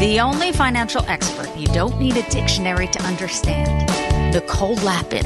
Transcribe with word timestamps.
The 0.00 0.18
only 0.18 0.50
financial 0.52 1.04
expert 1.08 1.54
you 1.54 1.66
don't 1.66 2.00
need 2.00 2.16
a 2.16 2.22
dictionary 2.30 2.86
to 2.86 3.02
understand. 3.02 4.32
Nicole 4.32 4.76
Lapin. 4.76 5.24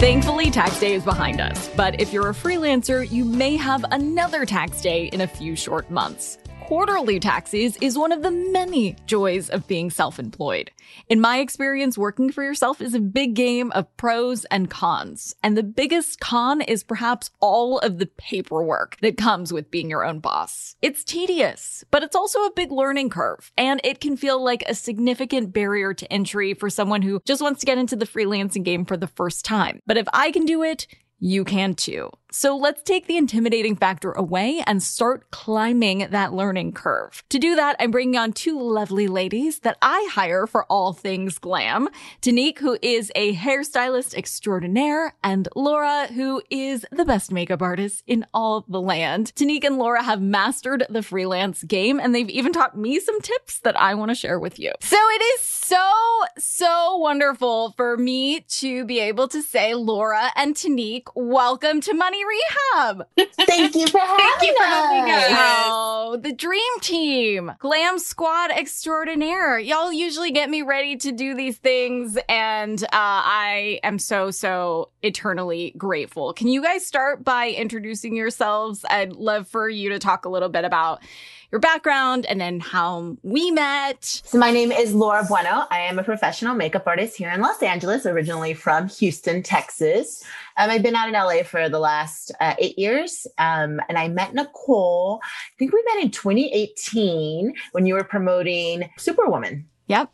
Thankfully, 0.00 0.50
tax 0.50 0.78
day 0.78 0.92
is 0.92 1.02
behind 1.02 1.40
us, 1.40 1.70
but 1.78 1.98
if 1.98 2.12
you're 2.12 2.28
a 2.28 2.34
freelancer, 2.34 3.10
you 3.10 3.24
may 3.24 3.56
have 3.56 3.86
another 3.90 4.44
tax 4.44 4.82
day 4.82 5.06
in 5.06 5.22
a 5.22 5.26
few 5.26 5.56
short 5.56 5.90
months. 5.90 6.36
Quarterly 6.72 7.20
taxes 7.20 7.76
is 7.82 7.98
one 7.98 8.12
of 8.12 8.22
the 8.22 8.30
many 8.30 8.96
joys 9.04 9.50
of 9.50 9.68
being 9.68 9.90
self 9.90 10.18
employed. 10.18 10.70
In 11.06 11.20
my 11.20 11.40
experience, 11.40 11.98
working 11.98 12.32
for 12.32 12.42
yourself 12.42 12.80
is 12.80 12.94
a 12.94 12.98
big 12.98 13.34
game 13.34 13.70
of 13.72 13.94
pros 13.98 14.46
and 14.46 14.70
cons. 14.70 15.34
And 15.42 15.54
the 15.54 15.62
biggest 15.62 16.18
con 16.18 16.62
is 16.62 16.82
perhaps 16.82 17.30
all 17.40 17.78
of 17.80 17.98
the 17.98 18.06
paperwork 18.06 18.96
that 19.02 19.18
comes 19.18 19.52
with 19.52 19.70
being 19.70 19.90
your 19.90 20.02
own 20.02 20.20
boss. 20.20 20.74
It's 20.80 21.04
tedious, 21.04 21.84
but 21.90 22.02
it's 22.02 22.16
also 22.16 22.38
a 22.46 22.54
big 22.56 22.72
learning 22.72 23.10
curve. 23.10 23.52
And 23.58 23.78
it 23.84 24.00
can 24.00 24.16
feel 24.16 24.42
like 24.42 24.64
a 24.66 24.74
significant 24.74 25.52
barrier 25.52 25.92
to 25.92 26.10
entry 26.10 26.54
for 26.54 26.70
someone 26.70 27.02
who 27.02 27.20
just 27.26 27.42
wants 27.42 27.60
to 27.60 27.66
get 27.66 27.76
into 27.76 27.96
the 27.96 28.06
freelancing 28.06 28.64
game 28.64 28.86
for 28.86 28.96
the 28.96 29.06
first 29.06 29.44
time. 29.44 29.80
But 29.84 29.98
if 29.98 30.08
I 30.14 30.30
can 30.30 30.46
do 30.46 30.62
it, 30.62 30.86
you 31.18 31.44
can 31.44 31.74
too. 31.74 32.10
So 32.34 32.56
let's 32.56 32.82
take 32.82 33.06
the 33.06 33.18
intimidating 33.18 33.76
factor 33.76 34.10
away 34.10 34.62
and 34.66 34.82
start 34.82 35.30
climbing 35.30 36.06
that 36.12 36.32
learning 36.32 36.72
curve. 36.72 37.22
To 37.28 37.38
do 37.38 37.54
that, 37.56 37.76
I'm 37.78 37.90
bringing 37.90 38.16
on 38.16 38.32
two 38.32 38.58
lovely 38.58 39.06
ladies 39.06 39.58
that 39.58 39.76
I 39.82 40.08
hire 40.10 40.46
for 40.46 40.64
all 40.70 40.94
things 40.94 41.36
glam. 41.36 41.90
Tanique, 42.22 42.58
who 42.60 42.78
is 42.80 43.12
a 43.14 43.34
hairstylist 43.34 44.14
extraordinaire, 44.14 45.14
and 45.22 45.46
Laura, 45.54 46.06
who 46.06 46.40
is 46.48 46.86
the 46.90 47.04
best 47.04 47.32
makeup 47.32 47.60
artist 47.60 48.02
in 48.06 48.24
all 48.32 48.64
the 48.66 48.80
land. 48.80 49.34
Tanique 49.36 49.64
and 49.64 49.76
Laura 49.76 50.02
have 50.02 50.22
mastered 50.22 50.86
the 50.88 51.02
freelance 51.02 51.62
game, 51.64 52.00
and 52.00 52.14
they've 52.14 52.30
even 52.30 52.54
taught 52.54 52.78
me 52.78 52.98
some 52.98 53.20
tips 53.20 53.58
that 53.58 53.78
I 53.78 53.94
want 53.94 54.10
to 54.10 54.14
share 54.14 54.40
with 54.40 54.58
you. 54.58 54.72
So 54.80 54.96
it 54.96 55.22
is 55.34 55.40
so, 55.42 55.92
so 56.38 56.96
wonderful 56.96 57.72
for 57.76 57.98
me 57.98 58.40
to 58.40 58.86
be 58.86 59.00
able 59.00 59.28
to 59.28 59.42
say, 59.42 59.74
Laura 59.74 60.30
and 60.34 60.54
Tanique, 60.54 61.08
welcome 61.14 61.82
to 61.82 61.92
Money 61.92 62.21
Rehab. 62.24 63.06
Thank 63.46 63.74
you 63.74 63.86
for 63.88 63.98
having 64.00 64.48
you 64.48 64.56
for 64.56 64.64
having 64.64 65.10
us. 65.12 65.24
us. 65.30 65.38
Oh, 65.38 66.18
the 66.20 66.32
dream 66.32 66.60
team, 66.80 67.52
glam 67.58 67.98
squad 67.98 68.50
extraordinaire. 68.50 69.58
Y'all 69.58 69.92
usually 69.92 70.30
get 70.30 70.50
me 70.50 70.62
ready 70.62 70.96
to 70.96 71.12
do 71.12 71.34
these 71.34 71.58
things, 71.58 72.18
and 72.28 72.82
uh, 72.84 72.88
I 72.92 73.80
am 73.82 73.98
so, 73.98 74.30
so 74.30 74.90
eternally 75.02 75.74
grateful. 75.76 76.32
Can 76.32 76.48
you 76.48 76.62
guys 76.62 76.84
start 76.86 77.24
by 77.24 77.50
introducing 77.50 78.16
yourselves? 78.16 78.84
I'd 78.88 79.12
love 79.12 79.48
for 79.48 79.68
you 79.68 79.90
to 79.90 79.98
talk 79.98 80.24
a 80.24 80.28
little 80.28 80.48
bit 80.48 80.64
about 80.64 81.00
your 81.52 81.60
background 81.60 82.24
and 82.26 82.40
then 82.40 82.60
how 82.60 83.16
we 83.22 83.50
met. 83.50 84.02
So 84.02 84.38
my 84.38 84.50
name 84.50 84.72
is 84.72 84.94
Laura 84.94 85.22
Bueno. 85.22 85.66
I 85.70 85.80
am 85.80 85.98
a 85.98 86.02
professional 86.02 86.54
makeup 86.54 86.86
artist 86.86 87.16
here 87.18 87.30
in 87.30 87.42
Los 87.42 87.62
Angeles, 87.62 88.06
originally 88.06 88.54
from 88.54 88.88
Houston, 88.88 89.42
Texas. 89.42 90.24
Um, 90.56 90.70
I've 90.70 90.82
been 90.82 90.94
out 90.94 91.08
in 91.08 91.14
LA 91.14 91.42
for 91.42 91.68
the 91.68 91.78
last 91.78 92.32
uh, 92.40 92.54
eight 92.58 92.78
years, 92.78 93.26
um, 93.38 93.80
and 93.88 93.96
I 93.98 94.08
met 94.08 94.34
Nicole. 94.34 95.20
I 95.24 95.52
think 95.58 95.72
we 95.72 95.82
met 95.94 96.04
in 96.04 96.10
2018 96.10 97.54
when 97.72 97.86
you 97.86 97.94
were 97.94 98.04
promoting 98.04 98.90
Superwoman. 98.98 99.66
Yep. 99.88 100.10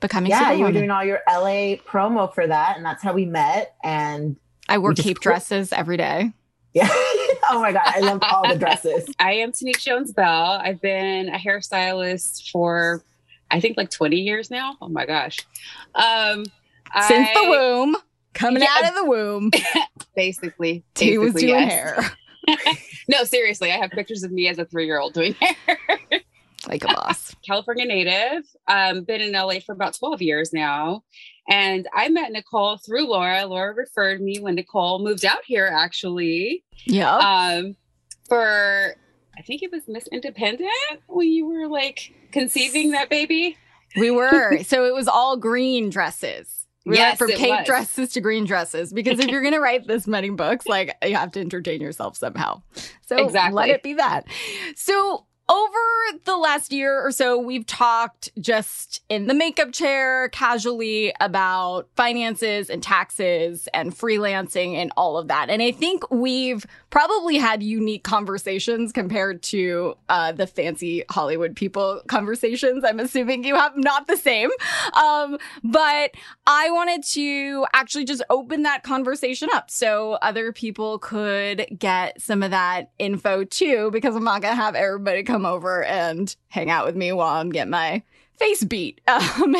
Becoming 0.00 0.30
yeah, 0.30 0.52
you 0.52 0.64
were 0.64 0.72
doing 0.72 0.90
all 0.90 1.04
your 1.04 1.20
LA 1.28 1.76
promo 1.86 2.32
for 2.32 2.46
that, 2.46 2.76
and 2.76 2.86
that's 2.86 3.02
how 3.02 3.12
we 3.12 3.26
met. 3.26 3.74
And 3.84 4.36
I 4.68 4.78
wore 4.78 4.90
we 4.90 4.94
just 4.94 5.06
cape 5.06 5.20
dresses 5.20 5.72
every 5.74 5.98
day. 5.98 6.32
yeah, 6.72 6.88
oh 7.50 7.60
my 7.60 7.70
god, 7.72 7.82
I 7.84 8.00
love 8.00 8.20
all 8.22 8.48
the 8.48 8.56
dresses. 8.56 9.12
I 9.18 9.32
am 9.34 9.52
Tanique 9.52 9.80
Jones 9.80 10.12
Bell. 10.12 10.52
I've 10.62 10.80
been 10.80 11.28
a 11.28 11.36
hairstylist 11.36 12.50
for 12.50 13.04
I 13.50 13.60
think 13.60 13.76
like 13.76 13.90
20 13.90 14.16
years 14.16 14.50
now. 14.50 14.76
Oh 14.80 14.88
my 14.88 15.04
gosh. 15.04 15.40
Um 15.94 16.46
Since 17.06 17.28
I- 17.28 17.34
the 17.34 17.50
womb, 17.50 17.96
coming 18.34 18.62
Yeah. 18.62 18.68
out 18.78 18.88
of 18.88 18.94
the 18.94 19.04
womb, 19.04 19.50
Basically. 20.16 20.84
he 20.98 21.18
was 21.18 21.34
doing 21.34 21.48
yes. 21.48 21.70
hair 21.72 22.10
No, 23.08 23.24
seriously. 23.24 23.70
I 23.72 23.76
have 23.76 23.90
pictures 23.90 24.22
of 24.22 24.32
me 24.32 24.48
as 24.48 24.58
a 24.58 24.64
three 24.64 24.86
year 24.86 24.98
old 25.00 25.14
doing 25.14 25.34
hair. 25.34 25.78
like 26.68 26.84
a 26.84 26.88
boss. 26.88 27.34
California 27.46 27.84
native. 27.84 28.44
Um, 28.68 29.04
been 29.04 29.20
in 29.20 29.32
LA 29.32 29.60
for 29.64 29.72
about 29.72 29.94
12 29.98 30.22
years 30.22 30.52
now. 30.52 31.02
And 31.48 31.88
I 31.94 32.08
met 32.08 32.30
Nicole 32.32 32.78
through 32.78 33.08
Laura. 33.08 33.46
Laura 33.46 33.74
referred 33.74 34.20
me 34.20 34.38
when 34.40 34.54
Nicole 34.54 35.02
moved 35.02 35.24
out 35.24 35.44
here 35.44 35.66
actually. 35.72 36.64
Yeah. 36.86 37.16
Um 37.16 37.76
for 38.28 38.94
I 39.36 39.42
think 39.42 39.62
it 39.62 39.72
was 39.72 39.82
Miss 39.88 40.06
Independent 40.12 40.70
when 41.08 41.28
you 41.28 41.46
were 41.46 41.66
like 41.66 42.12
conceiving 42.30 42.92
that 42.92 43.08
baby. 43.10 43.56
We 43.96 44.10
were. 44.12 44.62
so 44.62 44.84
it 44.84 44.94
was 44.94 45.08
all 45.08 45.36
green 45.36 45.90
dresses. 45.90 46.59
We 46.86 46.96
Yes, 46.96 47.18
from 47.18 47.30
was. 47.58 47.66
dresses 47.66 48.12
to 48.12 48.20
green 48.20 48.44
dresses 48.46 48.92
because 48.92 49.18
if 49.18 49.26
you're 49.28 49.42
going 49.42 49.52
to 49.54 49.60
write 49.60 49.86
this 49.86 50.06
many 50.06 50.30
books, 50.30 50.66
like 50.66 50.96
you 51.04 51.14
have 51.14 51.30
to 51.32 51.40
entertain 51.40 51.80
yourself 51.80 52.16
somehow. 52.16 52.62
So 53.06 53.16
Exactly. 53.18 53.54
let 53.54 53.68
it 53.68 53.82
be 53.82 53.94
that. 53.94 54.24
So 54.76 55.26
over 55.50 56.18
the 56.24 56.36
last 56.36 56.72
year 56.72 57.04
or 57.04 57.10
so, 57.10 57.36
we've 57.38 57.66
talked 57.66 58.30
just 58.40 59.02
in 59.08 59.26
the 59.26 59.34
makeup 59.34 59.72
chair 59.72 60.28
casually 60.28 61.12
about 61.20 61.88
finances 61.96 62.70
and 62.70 62.82
taxes 62.82 63.68
and 63.74 63.92
freelancing 63.92 64.74
and 64.74 64.92
all 64.96 65.18
of 65.18 65.28
that. 65.28 65.50
And 65.50 65.60
I 65.60 65.72
think 65.72 66.08
we've 66.10 66.64
probably 66.90 67.36
had 67.36 67.62
unique 67.62 68.04
conversations 68.04 68.92
compared 68.92 69.42
to 69.42 69.96
uh, 70.08 70.32
the 70.32 70.46
fancy 70.46 71.04
Hollywood 71.10 71.56
people 71.56 72.00
conversations. 72.06 72.84
I'm 72.84 73.00
assuming 73.00 73.44
you 73.44 73.56
have 73.56 73.76
not 73.76 74.06
the 74.06 74.16
same. 74.16 74.50
Um, 74.94 75.36
but 75.64 76.12
I 76.46 76.70
wanted 76.70 77.02
to 77.12 77.66
actually 77.72 78.04
just 78.04 78.22
open 78.30 78.62
that 78.62 78.82
conversation 78.82 79.48
up 79.52 79.70
so 79.70 80.12
other 80.22 80.52
people 80.52 80.98
could 81.00 81.66
get 81.76 82.20
some 82.20 82.42
of 82.42 82.52
that 82.52 82.90
info 82.98 83.44
too, 83.44 83.90
because 83.92 84.14
I'm 84.14 84.24
not 84.24 84.42
going 84.42 84.52
to 84.52 84.62
have 84.62 84.74
everybody 84.74 85.22
come 85.22 85.39
over 85.46 85.84
and 85.84 86.34
hang 86.48 86.70
out 86.70 86.86
with 86.86 86.96
me 86.96 87.12
while 87.12 87.34
I'm 87.34 87.50
getting 87.50 87.70
my 87.70 88.02
face 88.40 88.64
beat 88.64 89.00
um, 89.08 89.54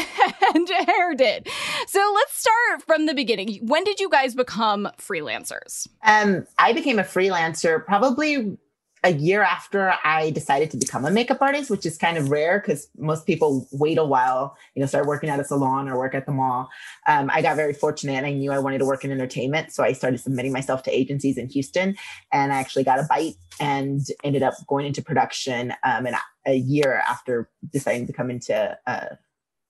and 0.54 0.70
hair 0.86 1.14
did. 1.14 1.48
So 1.86 2.12
let's 2.14 2.34
start 2.38 2.82
from 2.86 3.06
the 3.06 3.14
beginning. 3.14 3.58
When 3.66 3.84
did 3.84 4.00
you 4.00 4.08
guys 4.08 4.34
become 4.34 4.88
freelancers? 4.98 5.86
Um, 6.02 6.46
I 6.58 6.72
became 6.72 6.98
a 6.98 7.04
freelancer 7.04 7.84
probably 7.84 8.56
a 9.02 9.12
year 9.12 9.42
after 9.42 9.94
I 10.04 10.30
decided 10.30 10.70
to 10.72 10.76
become 10.76 11.06
a 11.06 11.10
makeup 11.10 11.38
artist, 11.40 11.70
which 11.70 11.86
is 11.86 11.96
kind 11.96 12.18
of 12.18 12.30
rare 12.30 12.60
because 12.60 12.88
most 12.98 13.26
people 13.26 13.66
wait 13.72 13.96
a 13.96 14.04
while, 14.04 14.56
you 14.74 14.80
know, 14.80 14.86
start 14.86 15.06
working 15.06 15.30
at 15.30 15.40
a 15.40 15.44
salon 15.44 15.88
or 15.88 15.98
work 15.98 16.14
at 16.14 16.26
the 16.26 16.32
mall. 16.32 16.68
Um, 17.06 17.30
I 17.32 17.40
got 17.40 17.56
very 17.56 17.72
fortunate 17.72 18.12
and 18.12 18.26
I 18.26 18.32
knew 18.32 18.52
I 18.52 18.58
wanted 18.58 18.78
to 18.78 18.84
work 18.84 19.04
in 19.04 19.10
entertainment. 19.10 19.72
So 19.72 19.82
I 19.82 19.92
started 19.92 20.18
submitting 20.18 20.52
myself 20.52 20.82
to 20.82 20.90
agencies 20.90 21.38
in 21.38 21.48
Houston 21.48 21.96
and 22.30 22.52
I 22.52 22.56
actually 22.56 22.84
got 22.84 22.98
a 22.98 23.04
bite 23.08 23.36
and 23.58 24.00
ended 24.22 24.42
up 24.42 24.54
going 24.66 24.86
into 24.86 25.02
production 25.02 25.72
um, 25.82 26.06
and 26.06 26.16
a 26.46 26.54
year 26.54 27.02
after 27.08 27.48
deciding 27.72 28.06
to 28.06 28.12
come 28.12 28.30
into 28.30 28.78
uh, 28.86 29.06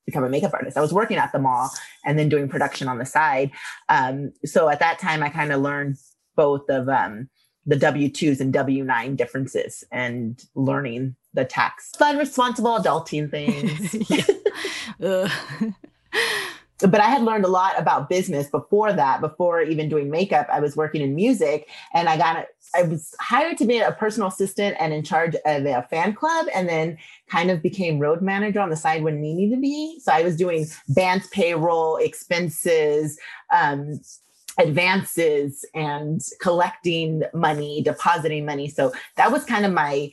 become 0.06 0.24
a 0.24 0.28
makeup 0.28 0.52
artist. 0.52 0.76
I 0.76 0.80
was 0.80 0.92
working 0.92 1.18
at 1.18 1.30
the 1.30 1.38
mall 1.38 1.70
and 2.04 2.18
then 2.18 2.28
doing 2.28 2.48
production 2.48 2.88
on 2.88 2.98
the 2.98 3.06
side. 3.06 3.52
Um, 3.88 4.32
so 4.44 4.68
at 4.68 4.80
that 4.80 4.98
time, 4.98 5.22
I 5.22 5.28
kind 5.28 5.52
of 5.52 5.60
learned 5.60 5.96
both 6.36 6.68
of 6.68 6.88
um, 6.88 7.28
the 7.66 7.76
W 7.76 8.08
2s 8.08 8.40
and 8.40 8.52
W 8.52 8.84
9 8.84 9.16
differences 9.16 9.84
and 9.92 10.44
learning 10.54 11.16
the 11.34 11.44
tax 11.44 11.90
fun, 11.96 12.18
responsible 12.18 12.78
adulting 12.78 13.30
things. 13.30 13.94
but 16.88 17.00
I 17.00 17.06
had 17.06 17.22
learned 17.22 17.44
a 17.44 17.48
lot 17.48 17.78
about 17.78 18.08
business 18.08 18.48
before 18.48 18.92
that. 18.92 19.20
Before 19.20 19.60
even 19.62 19.88
doing 19.88 20.10
makeup, 20.10 20.48
I 20.50 20.60
was 20.60 20.76
working 20.76 21.02
in 21.02 21.14
music, 21.14 21.68
and 21.94 22.08
I 22.08 22.16
got 22.16 22.46
I 22.74 22.82
was 22.82 23.14
hired 23.20 23.58
to 23.58 23.66
be 23.66 23.78
a 23.78 23.92
personal 23.92 24.28
assistant 24.28 24.76
and 24.78 24.92
in 24.92 25.02
charge 25.02 25.34
of 25.34 25.66
a 25.66 25.86
fan 25.90 26.14
club, 26.14 26.46
and 26.54 26.68
then 26.68 26.98
kind 27.28 27.50
of 27.50 27.62
became 27.62 27.98
road 27.98 28.22
manager 28.22 28.60
on 28.60 28.70
the 28.70 28.76
side 28.76 29.02
when 29.02 29.20
needed 29.20 29.54
to 29.54 29.60
be. 29.60 30.00
So 30.00 30.12
I 30.12 30.22
was 30.22 30.36
doing 30.36 30.66
band's 30.88 31.26
payroll, 31.28 31.96
expenses, 31.96 33.18
um, 33.52 34.00
advances, 34.58 35.64
and 35.74 36.20
collecting 36.40 37.22
money, 37.32 37.82
depositing 37.82 38.44
money. 38.44 38.68
So 38.68 38.92
that 39.16 39.32
was 39.32 39.44
kind 39.44 39.64
of 39.64 39.72
my 39.72 40.10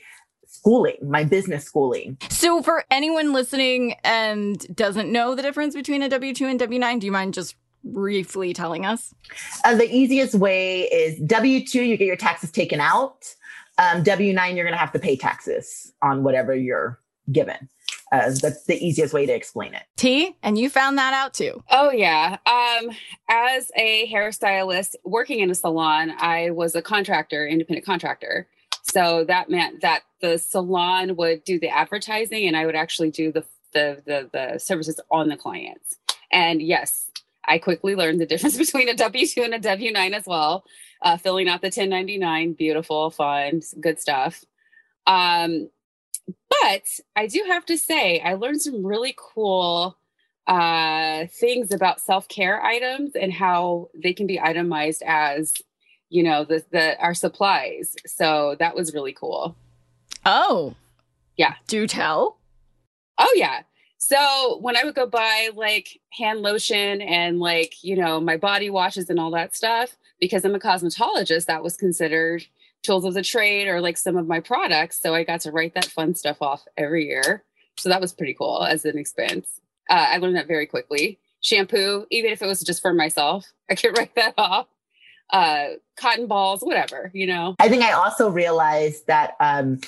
schooling, 0.47 0.97
my 1.03 1.23
business 1.23 1.65
schooling. 1.65 2.17
So, 2.29 2.61
for 2.61 2.83
anyone 2.91 3.33
listening 3.33 3.95
and 4.03 4.59
doesn't 4.75 5.11
know 5.11 5.35
the 5.35 5.41
difference 5.41 5.75
between 5.75 6.01
a 6.01 6.09
W 6.09 6.33
2 6.33 6.45
and 6.45 6.59
W 6.59 6.79
9, 6.79 6.99
do 6.99 7.05
you 7.05 7.11
mind 7.11 7.33
just 7.33 7.55
briefly 7.83 8.53
telling 8.53 8.85
us? 8.85 9.13
Uh, 9.63 9.75
the 9.75 9.89
easiest 9.89 10.35
way 10.35 10.83
is 10.83 11.19
W 11.21 11.65
2, 11.65 11.83
you 11.83 11.97
get 11.97 12.05
your 12.05 12.17
taxes 12.17 12.51
taken 12.51 12.79
out. 12.79 13.33
Um, 13.77 14.03
W 14.03 14.33
9, 14.33 14.55
you're 14.55 14.65
going 14.65 14.73
to 14.73 14.79
have 14.79 14.91
to 14.93 14.99
pay 14.99 15.15
taxes 15.15 15.93
on 16.01 16.23
whatever 16.23 16.55
you're 16.55 16.99
given. 17.31 17.69
Uh, 18.11 18.31
that's 18.41 18.63
the 18.63 18.77
easiest 18.85 19.13
way 19.13 19.25
to 19.25 19.33
explain 19.33 19.73
it. 19.73 19.83
T, 19.97 20.35
and 20.41 20.57
you 20.57 20.69
found 20.69 20.97
that 20.97 21.13
out 21.13 21.33
too. 21.33 21.61
Oh 21.69 21.91
yeah. 21.91 22.37
Um, 22.45 22.91
as 23.29 23.69
a 23.75 24.09
hairstylist 24.11 24.95
working 25.03 25.39
in 25.39 25.51
a 25.51 25.55
salon, 25.55 26.13
I 26.17 26.51
was 26.51 26.75
a 26.75 26.81
contractor, 26.81 27.45
independent 27.45 27.85
contractor. 27.85 28.47
So 28.83 29.25
that 29.25 29.49
meant 29.49 29.81
that 29.81 30.03
the 30.21 30.37
salon 30.37 31.17
would 31.17 31.43
do 31.43 31.59
the 31.59 31.69
advertising 31.69 32.47
and 32.47 32.55
I 32.55 32.65
would 32.65 32.75
actually 32.75 33.11
do 33.11 33.31
the 33.31 33.43
the 33.73 34.01
the, 34.05 34.29
the 34.31 34.59
services 34.59 34.99
on 35.11 35.27
the 35.27 35.35
clients. 35.35 35.97
And 36.31 36.61
yes, 36.61 37.11
I 37.45 37.57
quickly 37.57 37.95
learned 37.95 38.21
the 38.21 38.25
difference 38.25 38.57
between 38.65 38.87
a 38.87 38.93
W 38.93 39.27
two 39.27 39.41
and 39.43 39.53
a 39.53 39.59
W 39.59 39.91
nine 39.91 40.13
as 40.13 40.25
well. 40.25 40.63
Uh, 41.01 41.17
filling 41.17 41.47
out 41.47 41.61
the 41.61 41.67
1099, 41.67 42.53
beautiful, 42.53 43.11
fun, 43.11 43.61
good 43.79 43.99
stuff. 43.99 44.43
Um, 45.05 45.69
but 46.49 46.83
I 47.15 47.27
do 47.27 47.43
have 47.47 47.65
to 47.67 47.77
say, 47.77 48.19
I 48.19 48.33
learned 48.33 48.61
some 48.61 48.85
really 48.85 49.15
cool 49.17 49.97
uh, 50.47 51.27
things 51.27 51.73
about 51.73 51.99
self 51.99 52.27
care 52.27 52.63
items 52.63 53.15
and 53.15 53.33
how 53.33 53.89
they 54.01 54.13
can 54.13 54.27
be 54.27 54.39
itemized 54.39 55.03
as 55.05 55.53
you 56.09 56.23
know 56.23 56.45
the 56.45 56.63
the 56.71 56.99
our 56.99 57.13
supplies. 57.13 57.95
So 58.05 58.55
that 58.59 58.75
was 58.75 58.93
really 58.93 59.13
cool. 59.13 59.55
Oh. 60.25 60.75
Yeah. 61.35 61.55
Do 61.67 61.85
tell. 61.85 62.39
Oh 63.17 63.33
yeah. 63.35 63.61
So 63.97 64.59
when 64.61 64.77
i 64.77 64.83
would 64.83 64.95
go 64.95 65.07
buy 65.07 65.49
like 65.55 65.99
hand 66.13 66.41
lotion 66.41 67.01
and 67.01 67.39
like 67.39 67.83
you 67.83 67.95
know 67.95 68.19
my 68.21 68.37
body 68.37 68.69
washes 68.69 69.09
and 69.09 69.19
all 69.19 69.31
that 69.31 69.55
stuff 69.55 69.97
because 70.19 70.45
i'm 70.45 70.55
a 70.55 70.59
cosmetologist 70.59 71.45
that 71.45 71.63
was 71.63 71.75
considered 71.75 72.45
tools 72.83 73.05
of 73.05 73.13
the 73.13 73.23
trade 73.23 73.67
or 73.67 73.81
like 73.81 73.97
some 73.97 74.17
of 74.17 74.27
my 74.27 74.39
products 74.39 74.99
so 75.01 75.13
i 75.13 75.23
got 75.23 75.41
to 75.41 75.51
write 75.51 75.73
that 75.73 75.85
fun 75.85 76.15
stuff 76.15 76.41
off 76.41 76.63
every 76.77 77.05
year 77.05 77.43
so 77.77 77.89
that 77.89 78.01
was 78.01 78.13
pretty 78.13 78.33
cool 78.33 78.63
as 78.63 78.85
an 78.85 78.97
expense 78.97 79.59
uh, 79.89 80.07
i 80.09 80.17
learned 80.17 80.35
that 80.35 80.47
very 80.47 80.65
quickly 80.65 81.19
shampoo 81.41 82.05
even 82.11 82.31
if 82.31 82.41
it 82.41 82.47
was 82.47 82.61
just 82.61 82.81
for 82.81 82.93
myself 82.93 83.45
i 83.69 83.75
could 83.75 83.97
write 83.97 84.15
that 84.15 84.33
off 84.37 84.67
uh, 85.29 85.71
cotton 85.97 86.27
balls, 86.27 86.61
whatever, 86.61 87.11
you 87.13 87.27
know. 87.27 87.55
I 87.59 87.69
think 87.69 87.83
I 87.83 87.91
also 87.91 88.29
realized 88.29 89.07
that 89.07 89.33
um, 89.39 89.79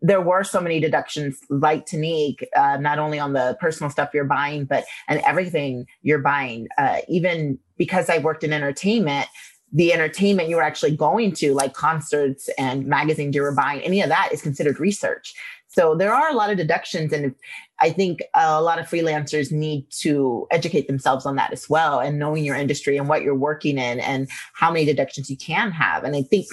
there 0.00 0.20
were 0.20 0.44
so 0.44 0.60
many 0.60 0.80
deductions 0.80 1.40
like 1.48 1.86
Tanique, 1.86 2.44
uh, 2.54 2.76
not 2.76 2.98
only 2.98 3.18
on 3.18 3.32
the 3.32 3.56
personal 3.60 3.90
stuff 3.90 4.10
you're 4.12 4.24
buying, 4.24 4.66
but 4.66 4.84
and 5.08 5.20
everything 5.26 5.86
you're 6.02 6.18
buying. 6.18 6.68
Uh, 6.76 6.98
even 7.08 7.58
because 7.76 8.08
I 8.10 8.18
worked 8.18 8.44
in 8.44 8.52
entertainment, 8.52 9.26
the 9.74 9.92
entertainment 9.92 10.48
you 10.48 10.56
were 10.56 10.62
actually 10.62 10.96
going 10.96 11.32
to, 11.32 11.52
like 11.52 11.74
concerts 11.74 12.48
and 12.56 12.86
magazines 12.86 13.34
you 13.34 13.42
were 13.42 13.54
buying, 13.54 13.80
any 13.82 14.00
of 14.00 14.08
that 14.08 14.30
is 14.32 14.40
considered 14.40 14.80
research. 14.80 15.34
So 15.66 15.96
there 15.96 16.14
are 16.14 16.30
a 16.30 16.34
lot 16.34 16.50
of 16.50 16.56
deductions, 16.56 17.12
and 17.12 17.34
I 17.80 17.90
think 17.90 18.22
a 18.34 18.62
lot 18.62 18.78
of 18.78 18.86
freelancers 18.86 19.50
need 19.50 19.90
to 20.02 20.46
educate 20.52 20.86
themselves 20.86 21.26
on 21.26 21.34
that 21.34 21.52
as 21.52 21.68
well, 21.68 21.98
and 21.98 22.16
knowing 22.16 22.44
your 22.44 22.54
industry 22.54 22.96
and 22.96 23.08
what 23.08 23.22
you're 23.22 23.34
working 23.34 23.76
in, 23.76 23.98
and 23.98 24.28
how 24.52 24.70
many 24.70 24.84
deductions 24.84 25.28
you 25.28 25.36
can 25.36 25.72
have. 25.72 26.04
And 26.04 26.14
I 26.14 26.22
think 26.22 26.46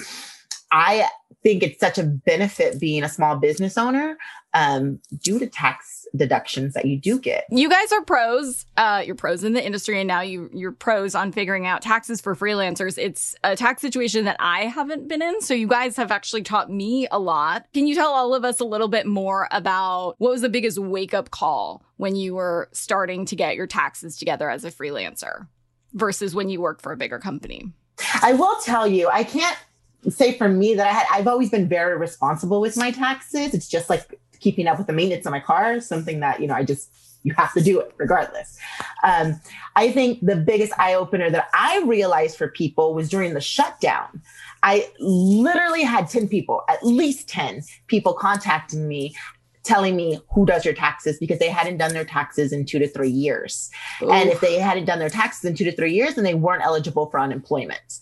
I 0.72 1.06
think 1.42 1.62
it's 1.62 1.80
such 1.80 1.98
a 1.98 2.04
benefit 2.04 2.80
being 2.80 3.02
a 3.02 3.08
small 3.08 3.36
business 3.36 3.76
owner 3.76 4.16
um, 4.54 5.00
due 5.22 5.38
to 5.38 5.46
tax 5.46 6.06
deductions 6.14 6.74
that 6.74 6.84
you 6.84 6.98
do 6.98 7.18
get. 7.18 7.44
You 7.50 7.68
guys 7.68 7.90
are 7.92 8.02
pros. 8.02 8.64
Uh, 8.76 9.02
you're 9.04 9.14
pros 9.14 9.44
in 9.44 9.52
the 9.52 9.64
industry, 9.64 9.98
and 9.98 10.08
now 10.08 10.20
you 10.20 10.50
you're 10.52 10.72
pros 10.72 11.14
on 11.14 11.32
figuring 11.32 11.66
out 11.66 11.82
taxes 11.82 12.20
for 12.20 12.34
freelancers. 12.34 12.98
It's 12.98 13.34
a 13.44 13.56
tax 13.56 13.82
situation 13.82 14.24
that 14.24 14.36
I 14.38 14.66
haven't 14.66 15.08
been 15.08 15.22
in, 15.22 15.40
so 15.40 15.54
you 15.54 15.66
guys 15.66 15.96
have 15.96 16.10
actually 16.10 16.42
taught 16.42 16.70
me 16.70 17.08
a 17.10 17.18
lot. 17.18 17.66
Can 17.74 17.86
you 17.86 17.94
tell 17.94 18.12
all 18.12 18.34
of 18.34 18.44
us 18.44 18.60
a 18.60 18.64
little 18.64 18.88
bit 18.88 19.06
more 19.06 19.48
about 19.50 20.14
what 20.18 20.30
was 20.30 20.42
the 20.42 20.48
biggest 20.48 20.78
wake 20.78 21.14
up 21.14 21.30
call 21.30 21.82
when 21.96 22.16
you 22.16 22.34
were 22.34 22.68
starting 22.72 23.24
to 23.26 23.36
get 23.36 23.56
your 23.56 23.66
taxes 23.66 24.16
together 24.16 24.50
as 24.50 24.64
a 24.64 24.70
freelancer 24.70 25.48
versus 25.92 26.34
when 26.34 26.48
you 26.48 26.60
work 26.60 26.80
for 26.80 26.92
a 26.92 26.96
bigger 26.96 27.18
company? 27.18 27.72
I 28.22 28.32
will 28.32 28.56
tell 28.62 28.86
you, 28.86 29.08
I 29.08 29.24
can't 29.24 29.56
say 30.08 30.36
for 30.36 30.48
me 30.48 30.74
that 30.74 30.86
I 30.86 30.92
had 30.92 31.06
I've 31.10 31.28
always 31.28 31.50
been 31.50 31.68
very 31.68 31.96
responsible 31.96 32.60
with 32.60 32.76
my 32.76 32.90
taxes. 32.90 33.54
It's 33.54 33.68
just 33.68 33.88
like 33.88 34.18
keeping 34.42 34.66
up 34.66 34.76
with 34.76 34.88
the 34.88 34.92
maintenance 34.92 35.24
of 35.24 35.30
my 35.30 35.40
car, 35.40 35.80
something 35.80 36.20
that, 36.20 36.40
you 36.40 36.46
know, 36.46 36.54
I 36.54 36.64
just, 36.64 36.90
you 37.22 37.32
have 37.34 37.52
to 37.54 37.62
do 37.62 37.78
it 37.80 37.94
regardless. 37.96 38.58
Um, 39.04 39.40
I 39.76 39.92
think 39.92 40.18
the 40.20 40.36
biggest 40.36 40.72
eye 40.78 40.94
opener 40.94 41.30
that 41.30 41.48
I 41.54 41.82
realized 41.86 42.36
for 42.36 42.48
people 42.48 42.94
was 42.94 43.08
during 43.08 43.34
the 43.34 43.40
shutdown. 43.40 44.20
I 44.64 44.88
literally 44.98 45.82
had 45.82 46.08
10 46.08 46.28
people, 46.28 46.62
at 46.68 46.84
least 46.84 47.28
10 47.28 47.62
people 47.86 48.12
contacting 48.12 48.86
me 48.88 49.14
telling 49.62 49.94
me 49.94 50.18
who 50.34 50.44
does 50.44 50.64
your 50.64 50.74
taxes 50.74 51.18
because 51.18 51.38
they 51.38 51.48
hadn't 51.48 51.76
done 51.76 51.92
their 51.92 52.04
taxes 52.04 52.52
in 52.52 52.64
two 52.64 52.80
to 52.80 52.88
three 52.88 53.08
years. 53.08 53.70
Ooh. 54.02 54.10
And 54.10 54.28
if 54.28 54.40
they 54.40 54.58
hadn't 54.58 54.86
done 54.86 54.98
their 54.98 55.08
taxes 55.08 55.44
in 55.44 55.54
two 55.54 55.62
to 55.62 55.70
three 55.70 55.92
years, 55.92 56.16
then 56.16 56.24
they 56.24 56.34
weren't 56.34 56.64
eligible 56.64 57.06
for 57.06 57.20
unemployment. 57.20 58.00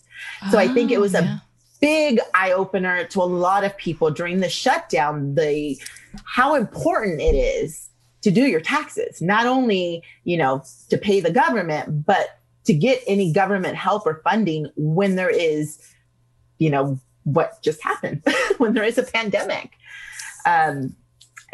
So 0.49 0.57
oh, 0.57 0.59
I 0.59 0.67
think 0.67 0.89
it 0.89 0.99
was 0.99 1.13
yeah. 1.13 1.37
a 1.37 1.41
big 1.81 2.19
eye 2.33 2.51
opener 2.51 3.03
to 3.05 3.21
a 3.21 3.23
lot 3.23 3.63
of 3.63 3.75
people 3.77 4.11
during 4.11 4.39
the 4.39 4.49
shutdown. 4.49 5.35
The 5.35 5.79
how 6.25 6.55
important 6.55 7.19
it 7.19 7.35
is 7.35 7.89
to 8.21 8.31
do 8.31 8.41
your 8.41 8.61
taxes, 8.61 9.21
not 9.21 9.45
only, 9.45 10.03
you 10.23 10.37
know, 10.37 10.63
to 10.89 10.97
pay 10.97 11.19
the 11.19 11.31
government, 11.31 12.05
but 12.05 12.39
to 12.65 12.73
get 12.73 13.01
any 13.07 13.33
government 13.33 13.75
help 13.75 14.05
or 14.05 14.21
funding 14.23 14.67
when 14.75 15.15
there 15.15 15.29
is, 15.29 15.79
you 16.59 16.69
know, 16.69 16.99
what 17.23 17.61
just 17.61 17.81
happened, 17.81 18.23
when 18.57 18.73
there 18.73 18.83
is 18.83 18.97
a 18.97 19.03
pandemic. 19.03 19.71
Um, 20.45 20.95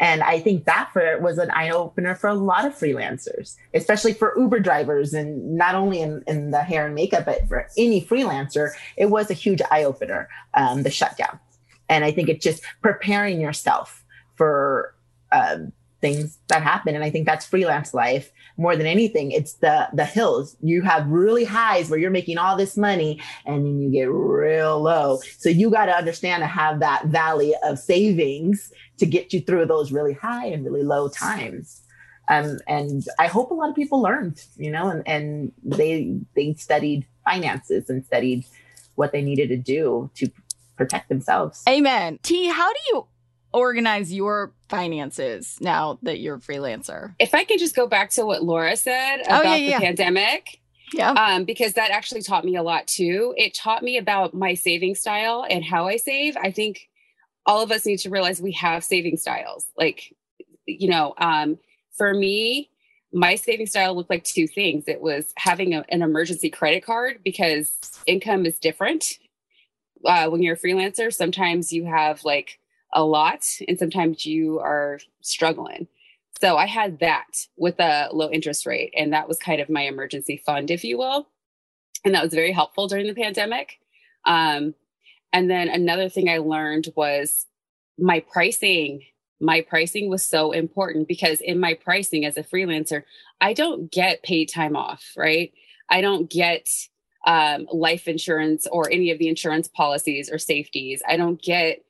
and 0.00 0.22
I 0.22 0.38
think 0.38 0.64
that 0.64 0.90
for 0.92 1.18
was 1.20 1.38
an 1.38 1.50
eye 1.50 1.70
opener 1.70 2.14
for 2.14 2.28
a 2.28 2.34
lot 2.34 2.64
of 2.64 2.74
freelancers, 2.74 3.56
especially 3.74 4.12
for 4.12 4.38
Uber 4.38 4.60
drivers 4.60 5.12
and 5.12 5.56
not 5.56 5.74
only 5.74 6.00
in, 6.00 6.22
in 6.26 6.50
the 6.52 6.62
hair 6.62 6.86
and 6.86 6.94
makeup, 6.94 7.24
but 7.24 7.48
for 7.48 7.66
any 7.76 8.00
freelancer, 8.00 8.70
it 8.96 9.06
was 9.06 9.30
a 9.30 9.34
huge 9.34 9.60
eye 9.70 9.84
opener, 9.84 10.28
um, 10.54 10.84
the 10.84 10.90
shutdown. 10.90 11.40
And 11.88 12.04
I 12.04 12.12
think 12.12 12.28
it's 12.28 12.44
just 12.44 12.62
preparing 12.80 13.40
yourself 13.40 14.04
for 14.36 14.94
um, 15.32 15.72
things 16.00 16.38
that 16.48 16.62
happen. 16.62 16.94
And 16.94 17.04
I 17.04 17.10
think 17.10 17.26
that's 17.26 17.46
freelance 17.46 17.92
life 17.92 18.30
more 18.56 18.76
than 18.76 18.86
anything. 18.86 19.32
It's 19.32 19.54
the 19.54 19.88
the 19.92 20.04
hills. 20.04 20.56
You 20.60 20.82
have 20.82 21.06
really 21.08 21.44
highs 21.44 21.90
where 21.90 21.98
you're 21.98 22.10
making 22.10 22.38
all 22.38 22.56
this 22.56 22.76
money 22.76 23.20
and 23.46 23.64
then 23.64 23.80
you 23.80 23.90
get 23.90 24.10
real 24.10 24.80
low. 24.80 25.18
So 25.38 25.48
you 25.48 25.70
got 25.70 25.86
to 25.86 25.96
understand 25.96 26.42
to 26.42 26.46
have 26.46 26.80
that 26.80 27.06
valley 27.06 27.54
of 27.64 27.78
savings 27.78 28.72
to 28.98 29.06
get 29.06 29.32
you 29.32 29.40
through 29.40 29.66
those 29.66 29.92
really 29.92 30.14
high 30.14 30.46
and 30.46 30.64
really 30.64 30.82
low 30.82 31.08
times. 31.08 31.82
Um, 32.28 32.58
and 32.68 33.04
I 33.18 33.26
hope 33.26 33.50
a 33.50 33.54
lot 33.54 33.70
of 33.70 33.74
people 33.74 34.02
learned, 34.02 34.44
you 34.56 34.70
know, 34.70 34.88
and, 34.90 35.02
and 35.06 35.52
they 35.64 36.18
they 36.34 36.54
studied 36.54 37.06
finances 37.24 37.88
and 37.88 38.04
studied 38.04 38.44
what 38.96 39.12
they 39.12 39.22
needed 39.22 39.48
to 39.48 39.56
do 39.56 40.10
to 40.16 40.30
protect 40.76 41.08
themselves. 41.08 41.62
Amen. 41.68 42.18
T, 42.22 42.48
how 42.48 42.72
do 42.72 42.78
you 42.90 43.06
organize 43.52 44.12
your 44.12 44.52
finances 44.68 45.56
now 45.60 45.98
that 46.02 46.18
you're 46.20 46.36
a 46.36 46.40
freelancer? 46.40 47.14
If 47.18 47.34
I 47.34 47.44
can 47.44 47.58
just 47.58 47.74
go 47.74 47.86
back 47.86 48.10
to 48.10 48.24
what 48.26 48.42
Laura 48.42 48.76
said 48.76 49.18
Oh, 49.28 49.40
about 49.40 49.60
yeah, 49.60 49.78
the 49.78 49.84
pandemic, 49.86 50.60
Yeah. 50.92 51.12
um, 51.12 51.44
because 51.44 51.74
that 51.74 51.90
actually 51.90 52.22
taught 52.22 52.44
me 52.44 52.56
a 52.56 52.62
lot 52.62 52.86
too. 52.86 53.34
It 53.36 53.54
taught 53.54 53.82
me 53.82 53.96
about 53.98 54.34
my 54.34 54.54
saving 54.54 54.94
style 54.94 55.46
and 55.48 55.64
how 55.64 55.86
I 55.88 55.96
save. 55.96 56.36
I 56.36 56.50
think 56.50 56.88
all 57.46 57.62
of 57.62 57.70
us 57.72 57.86
need 57.86 57.98
to 58.00 58.10
realize 58.10 58.40
we 58.42 58.52
have 58.52 58.84
saving 58.84 59.16
styles. 59.16 59.66
Like, 59.76 60.14
you 60.66 60.88
know, 60.88 61.14
um, 61.18 61.58
for 61.96 62.12
me, 62.12 62.70
my 63.10 63.36
saving 63.36 63.66
style 63.66 63.94
looked 63.96 64.10
like 64.10 64.24
two 64.24 64.46
things. 64.46 64.84
It 64.86 65.00
was 65.00 65.32
having 65.38 65.74
a, 65.74 65.82
an 65.88 66.02
emergency 66.02 66.50
credit 66.50 66.84
card 66.84 67.20
because 67.24 67.74
income 68.06 68.44
is 68.44 68.58
different. 68.58 69.18
Uh, 70.04 70.28
when 70.28 70.42
you're 70.42 70.54
a 70.54 70.58
freelancer, 70.58 71.12
sometimes 71.12 71.72
you 71.72 71.86
have 71.86 72.22
like 72.24 72.60
a 72.92 73.04
lot 73.04 73.44
and 73.66 73.78
sometimes 73.78 74.24
you 74.24 74.58
are 74.60 74.98
struggling. 75.20 75.88
So 76.40 76.56
I 76.56 76.66
had 76.66 77.00
that 77.00 77.46
with 77.56 77.80
a 77.80 78.08
low 78.12 78.30
interest 78.30 78.64
rate, 78.64 78.94
and 78.96 79.12
that 79.12 79.26
was 79.26 79.38
kind 79.38 79.60
of 79.60 79.68
my 79.68 79.82
emergency 79.82 80.40
fund, 80.46 80.70
if 80.70 80.84
you 80.84 80.96
will. 80.96 81.26
And 82.04 82.14
that 82.14 82.22
was 82.22 82.32
very 82.32 82.52
helpful 82.52 82.86
during 82.86 83.08
the 83.08 83.14
pandemic. 83.14 83.80
Um, 84.24 84.74
and 85.32 85.50
then 85.50 85.68
another 85.68 86.08
thing 86.08 86.28
I 86.28 86.38
learned 86.38 86.88
was 86.94 87.46
my 87.98 88.20
pricing. 88.20 89.02
My 89.40 89.62
pricing 89.62 90.08
was 90.08 90.24
so 90.24 90.52
important 90.52 91.08
because 91.08 91.40
in 91.40 91.58
my 91.58 91.74
pricing 91.74 92.24
as 92.24 92.36
a 92.36 92.44
freelancer, 92.44 93.02
I 93.40 93.52
don't 93.52 93.90
get 93.90 94.22
paid 94.22 94.46
time 94.46 94.76
off, 94.76 95.12
right? 95.16 95.52
I 95.90 96.00
don't 96.00 96.30
get 96.30 96.68
um, 97.26 97.66
life 97.72 98.06
insurance 98.06 98.66
or 98.70 98.90
any 98.90 99.10
of 99.10 99.18
the 99.18 99.28
insurance 99.28 99.66
policies 99.68 100.30
or 100.30 100.38
safeties. 100.38 101.02
I 101.06 101.16
don't 101.16 101.42
get 101.42 101.84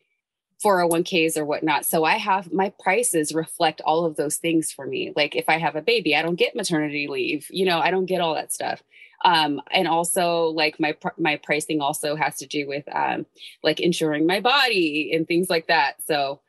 401ks 0.65 1.37
or 1.37 1.45
whatnot. 1.45 1.85
So 1.85 2.05
I 2.05 2.17
have 2.17 2.53
my 2.53 2.73
prices 2.81 3.35
reflect 3.35 3.81
all 3.83 4.05
of 4.05 4.17
those 4.17 4.37
things 4.37 4.73
for 4.73 4.87
me. 4.87 5.13
Like 5.15 5.37
if 5.37 5.49
I 5.49 5.59
have 5.59 5.77
a 5.77 5.83
baby, 5.83 6.17
I 6.17 6.23
don't 6.23 6.35
get 6.35 6.57
maternity 6.57 7.07
leave. 7.09 7.47
You 7.51 7.67
know, 7.67 7.79
I 7.79 7.91
don't 7.91 8.07
get 8.07 8.21
all 8.21 8.35
that 8.35 8.53
stuff. 8.53 8.83
Um, 9.25 9.61
and 9.73 9.89
also 9.89 10.45
like 10.47 10.79
my 10.79 10.97
my 11.17 11.37
pricing 11.37 11.81
also 11.81 12.15
has 12.15 12.37
to 12.39 12.47
do 12.47 12.69
with 12.69 12.85
um, 12.95 13.27
like 13.63 13.81
insuring 13.81 14.27
my 14.27 14.41
body 14.41 15.13
and 15.13 15.27
things 15.27 15.51
like 15.51 15.67
that. 15.69 15.97
So 16.07 16.41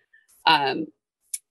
um, 0.46 0.88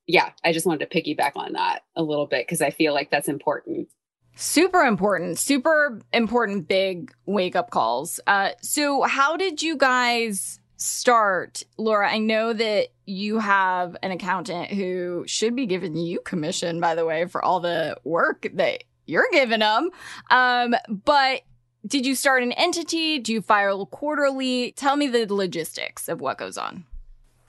yeah, 0.06 0.30
I 0.44 0.52
just 0.52 0.66
wanted 0.66 0.90
to 0.90 1.02
piggyback 1.02 1.32
on 1.36 1.52
that 1.52 1.80
a 1.94 2.02
little 2.02 2.26
bit 2.26 2.46
because 2.46 2.62
I 2.62 2.70
feel 2.70 2.94
like 2.94 3.10
that's 3.10 3.28
important. 3.28 3.88
Super 4.34 4.82
important, 4.82 5.38
super 5.38 6.00
important 6.12 6.68
big 6.68 7.12
wake 7.26 7.56
up 7.56 7.70
calls. 7.70 8.20
Uh, 8.26 8.50
so, 8.62 9.02
how 9.02 9.36
did 9.36 9.62
you 9.62 9.76
guys 9.76 10.60
start? 10.78 11.62
Laura, 11.76 12.10
I 12.10 12.18
know 12.18 12.52
that 12.52 12.88
you 13.04 13.38
have 13.38 13.96
an 14.02 14.10
accountant 14.10 14.70
who 14.70 15.24
should 15.26 15.54
be 15.54 15.66
giving 15.66 15.96
you 15.96 16.20
commission, 16.20 16.80
by 16.80 16.94
the 16.94 17.04
way, 17.04 17.26
for 17.26 17.44
all 17.44 17.60
the 17.60 17.98
work 18.04 18.48
that 18.54 18.84
you're 19.06 19.28
giving 19.32 19.60
them. 19.60 19.90
Um, 20.30 20.74
but 20.88 21.42
did 21.86 22.06
you 22.06 22.14
start 22.14 22.42
an 22.42 22.52
entity? 22.52 23.18
Do 23.18 23.32
you 23.32 23.42
file 23.42 23.86
quarterly? 23.86 24.72
Tell 24.72 24.96
me 24.96 25.08
the 25.08 25.32
logistics 25.32 26.08
of 26.08 26.20
what 26.20 26.38
goes 26.38 26.56
on. 26.56 26.84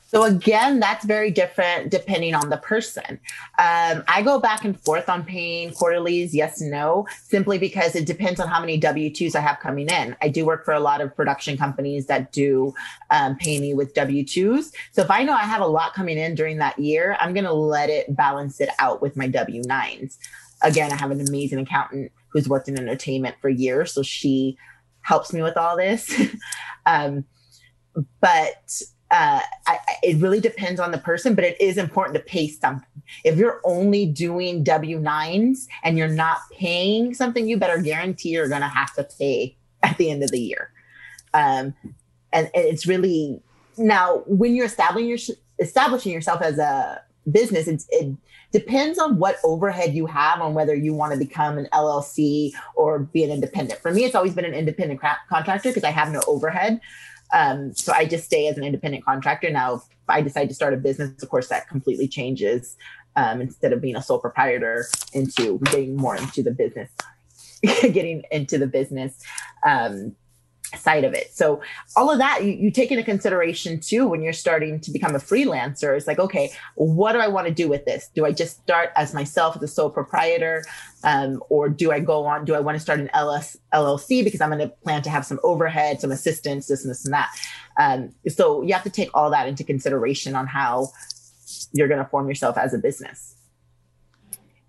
So 0.09 0.23
again, 0.23 0.79
that's 0.79 1.05
very 1.05 1.29
different 1.29 1.91
depending 1.91 2.33
on 2.33 2.49
the 2.49 2.57
person. 2.57 3.19
Um, 3.59 4.03
I 4.07 4.23
go 4.23 4.39
back 4.39 4.65
and 4.65 4.79
forth 4.81 5.07
on 5.07 5.23
paying 5.23 5.71
quarterlies, 5.71 6.33
yes, 6.33 6.59
no, 6.59 7.05
simply 7.25 7.59
because 7.59 7.95
it 7.95 8.07
depends 8.07 8.39
on 8.39 8.47
how 8.47 8.59
many 8.59 8.77
W 8.77 9.13
twos 9.13 9.35
I 9.35 9.41
have 9.41 9.59
coming 9.59 9.87
in. 9.87 10.15
I 10.19 10.29
do 10.29 10.47
work 10.47 10.65
for 10.65 10.73
a 10.73 10.79
lot 10.79 10.99
of 10.99 11.15
production 11.15 11.57
companies 11.57 12.07
that 12.07 12.31
do 12.31 12.73
um, 13.11 13.35
pay 13.35 13.59
me 13.59 13.75
with 13.75 13.93
W 13.93 14.25
twos. 14.25 14.71
So 14.93 15.03
if 15.03 15.11
I 15.11 15.21
know 15.21 15.33
I 15.33 15.43
have 15.43 15.61
a 15.61 15.67
lot 15.67 15.93
coming 15.93 16.17
in 16.17 16.33
during 16.33 16.57
that 16.57 16.79
year, 16.79 17.15
I'm 17.19 17.35
going 17.35 17.45
to 17.45 17.53
let 17.53 17.91
it 17.91 18.15
balance 18.15 18.59
it 18.59 18.69
out 18.79 19.03
with 19.03 19.15
my 19.15 19.27
W 19.27 19.61
nines. 19.67 20.17
Again, 20.63 20.91
I 20.91 20.95
have 20.95 21.11
an 21.11 21.21
amazing 21.21 21.59
accountant 21.59 22.11
who's 22.29 22.49
worked 22.49 22.67
in 22.67 22.79
entertainment 22.79 23.35
for 23.41 23.49
years, 23.49 23.93
so 23.93 24.01
she 24.01 24.57
helps 25.01 25.33
me 25.33 25.43
with 25.43 25.55
all 25.55 25.77
this. 25.77 26.19
um, 26.87 27.25
but 28.19 28.81
uh, 29.11 29.41
I, 29.65 29.79
it 30.03 30.21
really 30.21 30.39
depends 30.39 30.79
on 30.79 30.91
the 30.91 30.97
person, 30.97 31.33
but 31.35 31.43
it 31.43 31.59
is 31.59 31.77
important 31.77 32.15
to 32.15 32.21
pay 32.21 32.47
something. 32.47 32.85
If 33.23 33.37
you're 33.37 33.59
only 33.63 34.05
doing 34.05 34.63
W 34.63 35.01
9s 35.01 35.67
and 35.83 35.97
you're 35.97 36.07
not 36.07 36.37
paying 36.51 37.13
something, 37.13 37.47
you 37.47 37.57
better 37.57 37.81
guarantee 37.81 38.29
you're 38.29 38.49
going 38.49 38.61
to 38.61 38.67
have 38.67 38.93
to 38.95 39.03
pay 39.03 39.57
at 39.81 39.97
the 39.97 40.11
end 40.11 40.23
of 40.23 40.31
the 40.31 40.39
year. 40.39 40.71
Um, 41.33 41.73
and, 42.31 42.49
and 42.53 42.65
it's 42.65 42.85
really 42.85 43.41
now 43.77 44.23
when 44.27 44.55
you're 44.55 44.67
establishing, 44.67 45.09
your, 45.09 45.17
establishing 45.57 46.11
yourself 46.11 46.41
as 46.41 46.59
a 46.59 47.01
business, 47.31 47.67
it 47.67 48.15
depends 48.51 48.99
on 48.99 49.17
what 49.17 49.37
overhead 49.43 49.93
you 49.93 50.05
have 50.05 50.41
on 50.41 50.53
whether 50.53 50.75
you 50.75 50.93
want 50.93 51.13
to 51.13 51.19
become 51.19 51.57
an 51.57 51.67
LLC 51.73 52.51
or 52.75 52.99
be 52.99 53.23
an 53.23 53.31
independent. 53.31 53.79
For 53.81 53.91
me, 53.91 54.05
it's 54.05 54.15
always 54.15 54.33
been 54.33 54.45
an 54.45 54.53
independent 54.53 54.99
cra- 54.99 55.17
contractor 55.29 55.69
because 55.69 55.83
I 55.83 55.91
have 55.91 56.11
no 56.11 56.21
overhead. 56.27 56.79
Um, 57.33 57.73
so 57.73 57.93
I 57.93 58.05
just 58.05 58.25
stay 58.25 58.47
as 58.47 58.57
an 58.57 58.63
independent 58.63 59.05
contractor. 59.05 59.49
Now, 59.49 59.75
if 59.75 59.83
I 60.07 60.21
decide 60.21 60.49
to 60.49 60.55
start 60.55 60.73
a 60.73 60.77
business, 60.77 61.21
of 61.21 61.29
course, 61.29 61.47
that 61.49 61.67
completely 61.67 62.07
changes. 62.07 62.77
Um, 63.15 63.41
instead 63.41 63.73
of 63.73 63.81
being 63.81 63.95
a 63.95 64.01
sole 64.01 64.19
proprietor, 64.19 64.85
into 65.13 65.59
getting 65.59 65.95
more 65.95 66.15
into 66.15 66.41
the 66.41 66.51
business, 66.51 66.89
getting 67.61 68.23
into 68.31 68.57
the 68.57 68.67
business 68.67 69.21
um, 69.65 70.15
side 70.77 71.03
of 71.03 71.13
it. 71.13 71.33
So 71.33 71.61
all 71.95 72.11
of 72.11 72.19
that 72.19 72.43
you, 72.43 72.51
you 72.51 72.71
take 72.71 72.91
into 72.91 73.03
consideration 73.03 73.79
too 73.79 74.07
when 74.07 74.21
you're 74.21 74.33
starting 74.33 74.79
to 74.81 74.91
become 74.91 75.15
a 75.15 75.19
freelancer. 75.19 75.95
It's 75.97 76.07
like, 76.07 76.19
okay, 76.19 76.51
what 76.75 77.13
do 77.13 77.19
I 77.19 77.27
want 77.27 77.47
to 77.47 77.53
do 77.53 77.67
with 77.67 77.85
this? 77.85 78.09
Do 78.13 78.25
I 78.25 78.31
just 78.31 78.61
start 78.61 78.91
as 78.95 79.13
myself 79.13 79.55
as 79.55 79.63
a 79.63 79.67
sole 79.67 79.89
proprietor? 79.89 80.63
Um, 81.03 81.41
or 81.49 81.69
do 81.69 81.91
I 81.91 81.99
go 81.99 82.25
on? 82.25 82.45
Do 82.45 82.55
I 82.55 82.59
want 82.59 82.75
to 82.75 82.79
start 82.79 82.99
an 82.99 83.09
LS, 83.13 83.57
LLC 83.73 84.23
because 84.23 84.41
I'm 84.41 84.49
going 84.49 84.59
to 84.59 84.67
plan 84.67 85.01
to 85.03 85.09
have 85.09 85.25
some 85.25 85.39
overhead, 85.43 86.01
some 86.01 86.11
assistance, 86.11 86.67
this 86.67 86.83
and 86.83 86.91
this 86.91 87.05
and 87.05 87.13
that. 87.13 87.29
Um, 87.77 88.13
so 88.27 88.61
you 88.61 88.73
have 88.73 88.83
to 88.83 88.89
take 88.89 89.09
all 89.13 89.31
that 89.31 89.47
into 89.47 89.63
consideration 89.63 90.35
on 90.35 90.47
how 90.47 90.89
you're 91.71 91.87
going 91.87 92.03
to 92.03 92.09
form 92.09 92.27
yourself 92.27 92.57
as 92.57 92.73
a 92.73 92.77
business. 92.77 93.35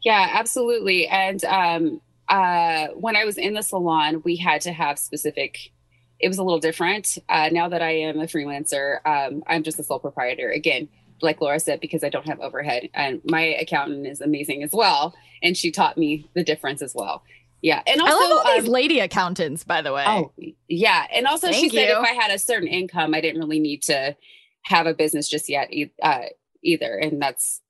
Yeah, 0.03 0.31
absolutely. 0.33 1.07
And 1.09 1.45
um, 1.45 2.01
uh, 2.29 2.89
when 2.95 3.17
I 3.17 3.25
was 3.25 3.37
in 3.37 3.55
the 3.55 3.63
salon, 3.63 4.23
we 4.25 4.37
had 4.37 4.61
to 4.63 4.73
have 4.73 4.99
specific. 4.99 5.73
It 6.21 6.29
was 6.29 6.39
a 6.39 6.43
little 6.43 6.61
different. 6.61 7.19
Uh, 7.29 7.49
now 7.51 7.69
that 7.69 7.83
I 7.83 7.91
am 7.91 8.21
a 8.21 8.25
freelancer, 8.25 9.05
um, 9.07 9.43
I'm 9.47 9.63
just 9.63 9.79
a 9.79 9.83
sole 9.83 9.99
proprietor. 9.99 10.51
Again, 10.51 10.89
like 11.23 11.41
Laura 11.41 11.61
said, 11.61 11.81
because 11.81 12.05
I 12.05 12.09
don't 12.09 12.27
have 12.27 12.41
overhead, 12.41 12.89
and 12.95 13.21
my 13.25 13.41
accountant 13.41 14.07
is 14.07 14.21
amazing 14.21 14.63
as 14.63 14.73
well, 14.73 15.15
and 15.43 15.57
she 15.57 15.71
taught 15.71 15.99
me 15.99 16.29
the 16.35 16.45
difference 16.45 16.83
as 16.83 16.95
well. 16.95 17.23
Yeah, 17.63 17.83
and 17.87 18.01
also 18.01 18.15
I 18.15 18.21
love 18.21 18.47
all 18.47 18.55
these 18.55 18.69
um, 18.69 18.73
lady 18.73 19.01
accountants, 19.01 19.65
by 19.65 19.83
the 19.83 19.93
way. 19.93 20.05
Oh, 20.07 20.33
yeah. 20.69 21.07
And 21.13 21.27
also, 21.27 21.49
she 21.49 21.69
Thank 21.69 21.73
said 21.73 21.91
if 21.91 21.99
I 21.99 22.13
had 22.13 22.31
a 22.31 22.39
certain 22.39 22.69
income, 22.69 23.15
I 23.15 23.21
didn't 23.21 23.41
really 23.41 23.61
need 23.61 23.83
to 23.83 24.17
have 24.63 24.87
a 24.87 24.95
business 24.95 25.29
just 25.29 25.49
yet 25.49 25.71
uh, 26.03 26.23
either. 26.63 26.97
And 26.97 27.21
that's 27.21 27.61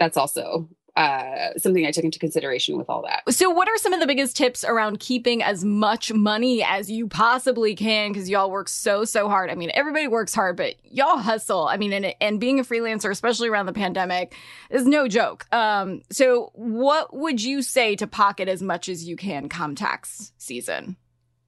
that's 0.00 0.16
also 0.16 0.68
uh, 1.00 1.56
something 1.56 1.86
I 1.86 1.92
took 1.92 2.04
into 2.04 2.18
consideration 2.18 2.76
with 2.76 2.90
all 2.90 3.02
that. 3.02 3.22
So, 3.32 3.48
what 3.48 3.68
are 3.68 3.78
some 3.78 3.94
of 3.94 4.00
the 4.00 4.06
biggest 4.06 4.36
tips 4.36 4.64
around 4.64 5.00
keeping 5.00 5.42
as 5.42 5.64
much 5.64 6.12
money 6.12 6.62
as 6.62 6.90
you 6.90 7.08
possibly 7.08 7.74
can? 7.74 8.12
Because 8.12 8.28
y'all 8.28 8.50
work 8.50 8.68
so, 8.68 9.06
so 9.06 9.26
hard. 9.26 9.48
I 9.48 9.54
mean, 9.54 9.70
everybody 9.72 10.08
works 10.08 10.34
hard, 10.34 10.58
but 10.58 10.74
y'all 10.84 11.16
hustle. 11.16 11.66
I 11.66 11.78
mean, 11.78 11.94
and, 11.94 12.14
and 12.20 12.38
being 12.38 12.60
a 12.60 12.64
freelancer, 12.64 13.10
especially 13.10 13.48
around 13.48 13.64
the 13.64 13.72
pandemic, 13.72 14.34
is 14.68 14.86
no 14.86 15.08
joke. 15.08 15.46
Um, 15.52 16.02
so, 16.10 16.50
what 16.52 17.16
would 17.16 17.42
you 17.42 17.62
say 17.62 17.96
to 17.96 18.06
pocket 18.06 18.48
as 18.48 18.60
much 18.60 18.90
as 18.90 19.08
you 19.08 19.16
can 19.16 19.48
come 19.48 19.74
tax 19.74 20.32
season? 20.36 20.96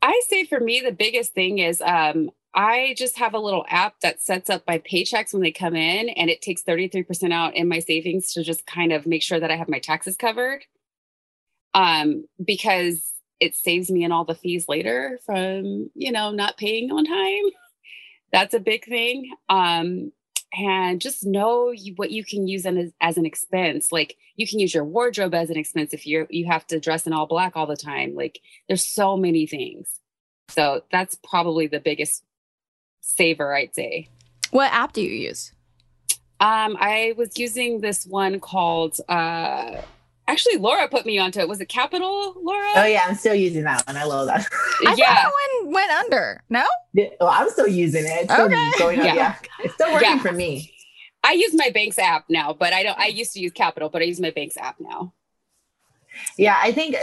I 0.01 0.19
say 0.29 0.45
for 0.45 0.61
me, 0.61 0.81
the 0.81 0.93
biggest 0.93 1.35
thing 1.35 1.59
is 1.59 1.83
um, 1.83 2.31
I 2.55 2.95
just 2.99 3.19
have 3.19 3.35
a 3.35 3.39
little 3.39 3.65
app 3.69 4.01
that 4.01 4.21
sets 4.21 4.51
up 4.51 4.63
my 4.67 4.79
paychecks 4.79 5.33
when 5.33 5.43
they 5.43 5.53
come 5.53 5.75
in, 5.75 6.11
and 6.11 6.29
it 6.29 6.43
takes 6.43 6.63
33% 6.63 7.33
out 7.33 7.57
in 7.57 7.69
my 7.69 7.79
savings 7.79 8.33
to 8.35 8.43
just 8.43 8.67
kind 8.67 8.93
of 8.93 9.07
make 9.07 9.23
sure 9.23 9.41
that 9.41 9.51
I 9.51 9.57
have 9.57 9.69
my 9.69 9.79
taxes 9.79 10.17
covered. 10.17 10.65
Um, 11.75 12.27
because 12.45 13.13
it 13.41 13.57
saves 13.57 13.91
me 13.91 14.05
in 14.05 14.13
all 14.13 14.25
the 14.25 14.35
fees 14.35 14.67
later 14.69 15.19
from, 15.25 15.91
you 15.95 16.13
know, 16.13 16.31
not 16.31 16.59
paying 16.59 16.93
on 16.93 17.05
time. 17.05 17.51
That's 18.33 18.55
a 18.55 18.61
big 18.61 18.85
thing. 18.85 19.33
Um, 19.49 20.13
and 20.55 21.01
just 21.01 21.25
know 21.25 21.75
what 21.97 22.11
you 22.11 22.25
can 22.25 22.47
use 22.47 22.67
as, 22.67 22.93
as 23.01 23.17
an 23.17 23.25
expense. 23.27 23.91
Like 23.91 24.17
you 24.37 24.47
can 24.47 24.59
use 24.59 24.75
your 24.75 24.85
wardrobe 24.85 25.35
as 25.35 25.51
an 25.51 25.57
expense 25.57 25.95
if 25.95 26.07
you 26.07 26.27
you 26.31 26.47
have 26.47 26.67
to 26.69 26.79
dress 26.79 27.07
in 27.07 27.13
all 27.13 27.27
black 27.27 27.57
all 27.57 27.67
the 27.67 27.77
time. 27.77 28.15
Like 28.15 28.41
there's 28.69 28.87
so 28.87 29.17
many 29.17 29.47
things. 29.47 29.99
So 30.49 30.83
that's 30.93 31.17
probably 31.25 31.67
the 31.67 31.81
biggest 31.81 32.23
saver, 33.03 33.55
I'd 33.55 33.75
say. 33.75 34.09
What 34.51 34.73
app 34.73 34.95
do 34.95 35.03
you 35.03 35.11
use? 35.11 35.53
Um, 36.41 36.77
I 36.81 37.15
was 37.17 37.39
using 37.39 37.81
this 37.83 38.07
one 38.07 38.41
called 38.41 38.99
uh, 39.09 39.83
Actually, 40.29 40.57
Laura 40.57 40.89
put 40.89 41.05
me 41.05 41.19
onto 41.19 41.41
it. 41.41 41.49
Was 41.49 41.61
it 41.61 41.69
Qapital, 41.69 42.35
Laura? 42.43 42.71
Oh 42.77 42.85
yeah, 42.85 43.05
I'm 43.07 43.17
still 43.17 43.35
using 43.35 43.65
that 43.65 43.87
one. 43.87 43.97
I 43.97 44.05
love 44.05 44.29
that. 44.29 44.47
I 44.87 44.95
yeah. 44.97 45.23
thought 45.23 45.33
that 45.33 45.33
one 45.63 45.73
went 45.75 45.91
under. 45.91 46.43
No? 46.49 46.65
Yeah, 46.95 47.09
well, 47.21 47.31
I'm 47.31 47.51
still 47.51 47.67
using 47.67 48.05
it. 48.05 48.23
It's 48.23 48.33
still 48.33 48.47
Okay. 48.47 48.71
going 48.79 49.01
on. 49.01 49.07
Yeah. 49.07 49.15
Yeah. 49.15 49.35
it's 49.61 49.75
still 49.75 49.93
working 49.93 50.09
Yeah. 50.09 50.23
for 50.23 50.33
me. 50.33 50.73
I 51.25 51.33
use 51.33 51.53
my 51.55 51.71
bank's 51.71 51.99
app 51.99 52.25
now, 52.29 52.53
but 52.53 52.73
I 52.73 52.83
don't. 52.83 52.99
I 52.99 53.07
used 53.07 53.33
to 53.35 53.41
use 53.41 53.53
Qapital, 53.53 53.91
but 53.91 54.01
I 54.01 54.05
use 54.07 54.21
my 54.21 54.31
bank's 54.31 54.57
app 54.57 54.77
now. 54.81 55.13
Yeah, 56.37 56.59
I 56.61 56.73
think, 56.73 56.97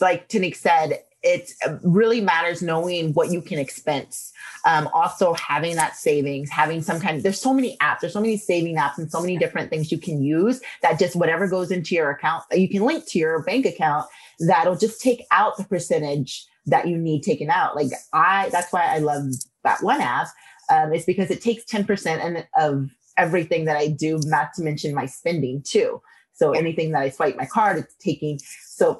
like 0.00 0.28
Tanique 0.28 0.56
said, 0.56 1.02
it 1.22 1.52
really 1.82 2.20
matters 2.20 2.62
knowing 2.62 3.12
what 3.12 3.30
you 3.30 3.40
can 3.40 3.58
expense. 3.58 4.32
Um, 4.64 4.88
also, 4.92 5.34
having 5.34 5.76
that 5.76 5.96
savings, 5.96 6.50
having 6.50 6.82
some 6.82 7.00
kind 7.00 7.16
of, 7.16 7.22
there's 7.22 7.40
so 7.40 7.54
many 7.54 7.76
apps, 7.78 8.00
there's 8.00 8.12
so 8.12 8.20
many 8.20 8.36
saving 8.36 8.76
apps, 8.76 8.98
and 8.98 9.10
so 9.10 9.20
many 9.20 9.36
different 9.36 9.70
things 9.70 9.92
you 9.92 9.98
can 9.98 10.22
use 10.22 10.60
that 10.82 10.98
just 10.98 11.16
whatever 11.16 11.46
goes 11.48 11.70
into 11.70 11.94
your 11.94 12.10
account, 12.10 12.44
you 12.52 12.68
can 12.68 12.82
link 12.82 13.06
to 13.08 13.18
your 13.18 13.42
bank 13.42 13.66
account 13.66 14.06
that'll 14.40 14.76
just 14.76 15.00
take 15.00 15.24
out 15.30 15.56
the 15.56 15.64
percentage 15.64 16.46
that 16.66 16.88
you 16.88 16.96
need 16.96 17.22
taken 17.22 17.50
out. 17.50 17.76
Like, 17.76 17.90
I, 18.12 18.48
that's 18.50 18.72
why 18.72 18.84
I 18.84 18.98
love 18.98 19.26
that 19.64 19.82
one 19.82 20.00
app. 20.00 20.28
Um, 20.70 20.92
it's 20.92 21.04
because 21.04 21.30
it 21.30 21.42
takes 21.42 21.64
10% 21.64 22.06
and 22.24 22.46
of 22.56 22.90
everything 23.16 23.64
that 23.66 23.76
I 23.76 23.88
do, 23.88 24.20
not 24.24 24.54
to 24.54 24.62
mention 24.62 24.94
my 24.94 25.06
spending 25.06 25.62
too. 25.62 26.00
So 26.32 26.52
anything 26.52 26.92
that 26.92 27.02
I 27.02 27.10
swipe 27.10 27.36
my 27.36 27.46
card, 27.46 27.78
it's 27.78 27.94
taking. 27.96 28.40
So 28.64 28.98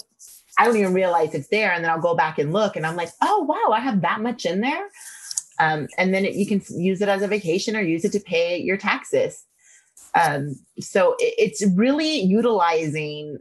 I 0.59 0.67
don't 0.67 0.77
even 0.77 0.95
realize 0.95 1.35
it's 1.35 1.49
there. 1.49 1.73
And 1.73 1.83
then 1.83 1.91
I'll 1.91 2.01
go 2.01 2.15
back 2.15 2.39
and 2.39 2.53
look 2.53 2.77
and 2.77 2.87
I'm 2.87 2.97
like, 2.97 3.11
oh, 3.23 3.43
wow, 3.43 3.73
I 3.73 3.81
have 3.81 4.01
that 4.03 4.21
much 4.21 4.45
in 4.45 4.61
there. 4.61 4.89
Um, 5.59 5.89
and 5.99 6.13
then 6.13 6.25
it, 6.25 6.35
you 6.35 6.47
can 6.47 6.63
use 6.71 7.01
it 7.01 7.09
as 7.09 7.23
a 7.23 7.29
vacation 7.29 7.77
or 7.77 7.81
use 7.81 8.05
it 8.05 8.13
to 8.13 8.21
pay 8.21 8.59
your 8.59 8.77
taxes. 8.77 9.45
Um, 10.15 10.57
so 10.81 11.15
it, 11.19 11.35
it's 11.39 11.67
really 11.75 12.21
utilizing, 12.21 13.39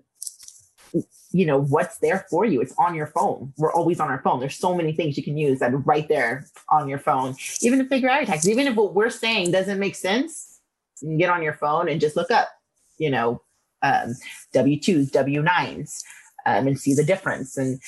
you 1.31 1.45
know, 1.45 1.61
what's 1.61 1.97
there 1.97 2.25
for 2.29 2.45
you. 2.45 2.61
It's 2.61 2.73
on 2.77 2.95
your 2.95 3.07
phone. 3.07 3.53
We're 3.57 3.73
always 3.73 3.99
on 3.99 4.09
our 4.09 4.21
phone. 4.21 4.39
There's 4.39 4.57
so 4.57 4.75
many 4.75 4.93
things 4.93 5.17
you 5.17 5.23
can 5.23 5.37
use 5.37 5.59
that 5.59 5.73
are 5.73 5.77
right 5.77 6.07
there 6.07 6.45
on 6.69 6.87
your 6.87 6.99
phone, 6.99 7.35
even 7.61 7.79
to 7.79 7.85
figure 7.85 8.09
out 8.09 8.17
your 8.17 8.25
taxes. 8.25 8.49
Even 8.49 8.67
if 8.67 8.75
what 8.75 8.93
we're 8.93 9.09
saying 9.09 9.51
doesn't 9.51 9.79
make 9.79 9.95
sense, 9.95 10.59
you 11.01 11.09
can 11.09 11.17
get 11.17 11.29
on 11.29 11.41
your 11.41 11.53
phone 11.53 11.89
and 11.89 11.99
just 11.99 12.15
look 12.15 12.31
up, 12.31 12.49
you 12.97 13.09
know, 13.09 13.41
um, 13.81 14.15
W2s, 14.53 15.09
W9s, 15.09 16.03
um, 16.45 16.67
and 16.67 16.79
see 16.79 16.93
the 16.93 17.03
difference. 17.03 17.57
And 17.57 17.79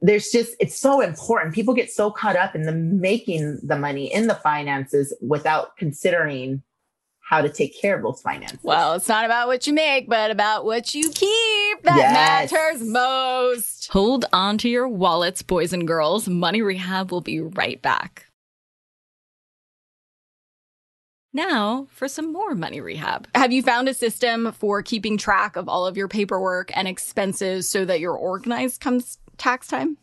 there's 0.00 0.30
just, 0.30 0.54
it's 0.60 0.78
so 0.78 1.00
important. 1.00 1.54
People 1.54 1.74
get 1.74 1.90
so 1.90 2.10
caught 2.10 2.36
up 2.36 2.54
in 2.54 2.62
the 2.62 2.72
making 2.72 3.58
the 3.62 3.76
money 3.76 4.12
in 4.12 4.26
the 4.28 4.34
finances 4.34 5.14
without 5.20 5.76
considering 5.76 6.62
how 7.28 7.40
to 7.40 7.48
take 7.48 7.80
care 7.80 7.96
of 7.96 8.02
those 8.02 8.20
finances. 8.22 8.58
Well, 8.62 8.94
it's 8.94 9.08
not 9.08 9.24
about 9.24 9.46
what 9.46 9.64
you 9.66 9.72
make, 9.72 10.08
but 10.08 10.30
about 10.32 10.64
what 10.64 10.94
you 10.94 11.10
keep 11.10 11.82
that 11.84 11.96
Yes. 11.96 12.50
matters 12.50 12.82
most. 12.82 13.88
Hold 13.92 14.24
on 14.32 14.58
to 14.58 14.68
your 14.68 14.88
wallets, 14.88 15.42
boys 15.42 15.72
and 15.72 15.86
girls. 15.86 16.28
Money 16.28 16.60
Rehab 16.60 17.12
will 17.12 17.20
be 17.20 17.40
right 17.40 17.80
back. 17.80 18.26
Now, 21.32 21.86
for 21.90 22.08
some 22.08 22.32
more 22.32 22.54
money 22.54 22.80
rehab. 22.80 23.28
Have 23.34 23.52
you 23.52 23.62
found 23.62 23.88
a 23.88 23.94
system 23.94 24.50
for 24.52 24.82
keeping 24.82 25.16
track 25.16 25.54
of 25.56 25.68
all 25.68 25.86
of 25.86 25.96
your 25.96 26.08
paperwork 26.08 26.76
and 26.76 26.88
expenses 26.88 27.68
so 27.68 27.84
that 27.84 28.00
you're 28.00 28.16
organized 28.16 28.80
comes 28.80 29.18
tax 29.38 29.68
time? 29.68 29.96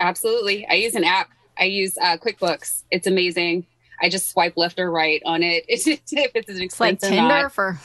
Absolutely. 0.00 0.66
I 0.68 0.74
use 0.74 0.94
an 0.94 1.04
app. 1.04 1.30
I 1.58 1.64
use 1.64 1.96
uh, 1.96 2.18
QuickBooks. 2.18 2.82
It's 2.90 3.06
amazing. 3.06 3.66
I 4.02 4.10
just 4.10 4.30
swipe 4.30 4.56
left 4.56 4.78
or 4.78 4.90
right 4.90 5.22
on 5.24 5.42
it. 5.42 5.64
If 5.68 5.86
it's 5.86 6.12
an 6.50 6.60
It's 6.60 6.78
like 6.80 6.94
expense 6.94 7.04
or 7.04 7.08
Tinder 7.16 7.42
not. 7.44 7.52
for 7.52 7.78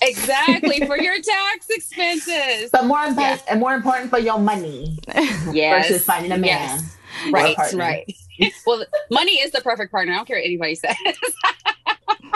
Exactly 0.00 0.86
for 0.86 0.96
your 1.00 1.14
tax 1.20 1.68
expenses. 1.70 2.70
But 2.72 2.86
more 2.86 3.02
important, 3.04 3.42
and 3.48 3.58
more 3.60 3.74
important 3.74 4.10
for 4.10 4.18
your 4.18 4.38
money 4.38 4.98
Yes. 5.52 5.88
versus 5.88 6.04
finding 6.04 6.30
a 6.32 6.38
man. 6.38 6.44
Yes. 6.46 6.96
or 7.26 7.28
a 7.28 7.32
Right. 7.32 7.56
Right. 7.74 8.14
well, 8.66 8.84
money 9.10 9.32
is 9.32 9.50
the 9.52 9.60
perfect 9.60 9.90
partner. 9.92 10.12
I 10.12 10.16
don't 10.16 10.26
care 10.26 10.36
what 10.38 10.44
anybody 10.44 10.74
says. 10.74 10.96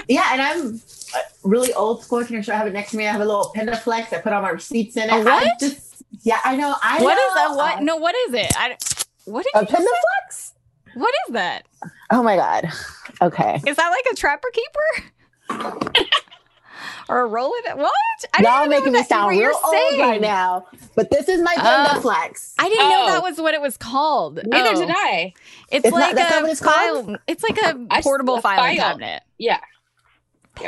Yeah, 0.08 0.28
and 0.32 0.40
I'm 0.40 0.74
uh, 1.16 1.18
really 1.42 1.72
old 1.74 2.04
school. 2.04 2.24
Can 2.24 2.36
I 2.36 2.40
show 2.40 2.52
I 2.52 2.56
have 2.58 2.68
it 2.68 2.72
next 2.72 2.92
to 2.92 2.96
me? 2.96 3.08
I 3.08 3.10
have 3.12 3.20
a 3.20 3.24
little 3.24 3.52
Pendaflex. 3.56 4.12
I 4.12 4.18
put 4.20 4.32
all 4.32 4.40
my 4.40 4.50
receipts 4.50 4.96
in 4.96 5.10
it. 5.10 5.12
A 5.12 5.24
what? 5.24 5.44
I 5.46 5.50
just, 5.58 6.04
yeah, 6.22 6.38
I 6.44 6.54
know. 6.54 6.76
I 6.80 7.02
What 7.02 7.16
know. 7.16 7.26
is 7.26 7.34
that? 7.34 7.56
What? 7.56 7.78
uh, 7.78 7.80
No, 7.80 7.96
what 7.96 8.14
is 8.28 8.34
it? 8.34 8.52
I, 8.56 8.76
what 9.24 9.42
did 9.44 9.50
a 9.56 9.60
you 9.62 9.66
just 9.66 9.76
say? 9.82 9.84
Pendaflex? 9.84 10.52
What 10.94 11.12
is 11.26 11.32
that? 11.32 11.66
Oh 12.12 12.22
my 12.22 12.36
god. 12.36 12.68
Okay. 13.20 13.60
Is 13.66 13.76
that 13.76 13.88
like 13.90 14.04
a 14.12 14.14
trapper 14.16 14.48
keeper? 14.52 16.00
or 17.08 17.20
a 17.22 17.26
roll 17.26 17.52
it? 17.64 17.76
What? 17.76 17.92
I 18.34 18.42
Y'all 18.42 18.58
even 18.66 18.70
know 18.70 18.78
making 18.78 18.92
me 18.92 19.02
sound 19.04 19.24
what 19.26 19.30
real 19.32 19.40
you're 19.42 19.52
old 19.54 19.74
saying. 19.74 20.00
right 20.00 20.20
now. 20.20 20.66
But 20.94 21.10
this 21.10 21.28
is 21.28 21.40
my 21.42 21.54
Oh. 21.58 21.62
Pendaflex. 22.00 22.54
I 22.58 22.68
didn't 22.68 22.88
know 22.88 23.02
Oh. 23.04 23.06
that 23.12 23.22
was 23.22 23.38
what 23.38 23.54
it 23.54 23.60
was 23.60 23.76
called. 23.76 24.40
Neither 24.46 24.70
Oh. 24.70 24.86
did 24.86 24.90
I. 24.90 25.32
It's, 25.70 25.84
It's 25.84 25.92
not- 25.92 26.00
like 26.00 26.14
that's 26.16 26.34
a 26.36 26.40
what 26.42 26.50
it's 26.50 26.60
called? 26.60 27.06
file- 27.06 27.16
It's 27.26 27.42
like 27.42 27.58
a 27.58 27.86
I 27.90 28.02
portable 28.02 28.36
a 28.36 28.40
filing 28.40 28.76
file. 28.78 28.88
cabinet. 28.90 29.22
Yeah. 29.38 29.58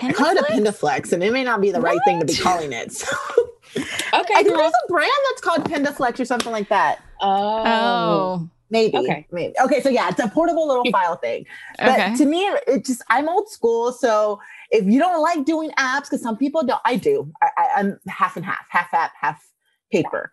I 0.03 0.13
call 0.13 0.27
it 0.27 0.39
a 0.39 0.43
Pendaflex, 0.43 1.13
and 1.15 1.23
it 1.25 1.33
may 1.33 1.45
not 1.45 1.63
be 1.63 1.71
the 1.71 1.81
right 1.81 1.99
thing 2.05 2.21
to 2.21 2.27
be 2.27 2.37
calling 2.37 2.73
it. 2.75 2.93
So, 2.93 3.07
Okay. 3.77 3.87
I 4.13 4.23
think 4.43 4.49
girl. 4.49 4.59
there's 4.59 4.73
a 4.73 4.89
brand 4.93 5.11
that's 5.31 5.41
called 5.41 5.65
Pendaflex 5.65 6.19
or 6.21 6.25
something 6.25 6.53
like 6.53 6.69
that. 6.69 6.99
Oh. 7.21 7.63
Oh, 7.67 8.49
Maybe. 8.71 8.97
Okay. 8.99 9.27
Maybe. 9.33 9.55
Okay. 9.65 9.81
So 9.81 9.89
yeah, 9.89 10.09
it's 10.11 10.21
a 10.21 10.29
portable 10.29 10.69
little 10.69 10.85
file 10.93 11.17
thing. 11.17 11.47
But 11.79 11.89
okay. 11.89 12.17
to 12.17 12.27
me, 12.27 12.41
it 12.67 12.85
just 12.85 13.03
I'm 13.09 13.29
old 13.29 13.49
school. 13.51 13.93
So 13.93 14.41
if 14.71 14.85
you 14.85 14.99
don't 14.99 15.23
like 15.23 15.45
doing 15.45 15.71
apps, 15.79 16.05
because 16.05 16.23
some 16.23 16.37
people 16.37 16.63
don't, 16.65 16.81
I 16.85 16.97
do. 16.97 17.33
I, 17.43 17.69
I'm 17.77 17.99
half 18.07 18.37
and 18.37 18.45
half, 18.45 18.67
half 18.69 18.93
app, 18.93 19.13
half 19.19 19.43
paper. 19.91 20.31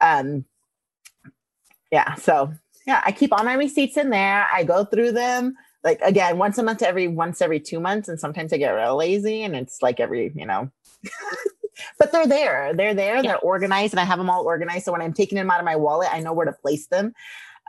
Um, 0.00 0.44
yeah. 1.90 2.14
So 2.14 2.52
yeah, 2.86 3.02
I 3.04 3.12
keep 3.12 3.32
all 3.32 3.44
my 3.44 3.54
receipts 3.54 3.96
in 3.96 4.10
there. 4.10 4.48
I 4.52 4.64
go 4.64 4.84
through 4.84 5.12
them 5.12 5.54
like 5.82 6.00
again 6.00 6.38
once 6.38 6.58
a 6.58 6.62
month 6.62 6.82
every 6.82 7.08
once 7.08 7.40
every 7.40 7.60
two 7.60 7.80
months, 7.80 8.08
and 8.08 8.18
sometimes 8.18 8.52
I 8.52 8.56
get 8.56 8.70
real 8.70 8.96
lazy, 8.96 9.42
and 9.42 9.54
it's 9.54 9.82
like 9.82 10.00
every 10.00 10.32
you 10.34 10.46
know. 10.46 10.70
but 11.98 12.12
they're 12.12 12.26
there. 12.26 12.72
They're 12.74 12.94
there. 12.94 13.22
They're 13.22 13.38
organized, 13.38 13.92
and 13.92 14.00
I 14.00 14.04
have 14.04 14.18
them 14.18 14.30
all 14.30 14.44
organized. 14.44 14.84
So 14.84 14.92
when 14.92 15.02
I'm 15.02 15.12
taking 15.12 15.36
them 15.36 15.50
out 15.50 15.60
of 15.60 15.64
my 15.64 15.76
wallet, 15.76 16.08
I 16.12 16.20
know 16.20 16.32
where 16.32 16.46
to 16.46 16.52
place 16.52 16.86
them. 16.86 17.12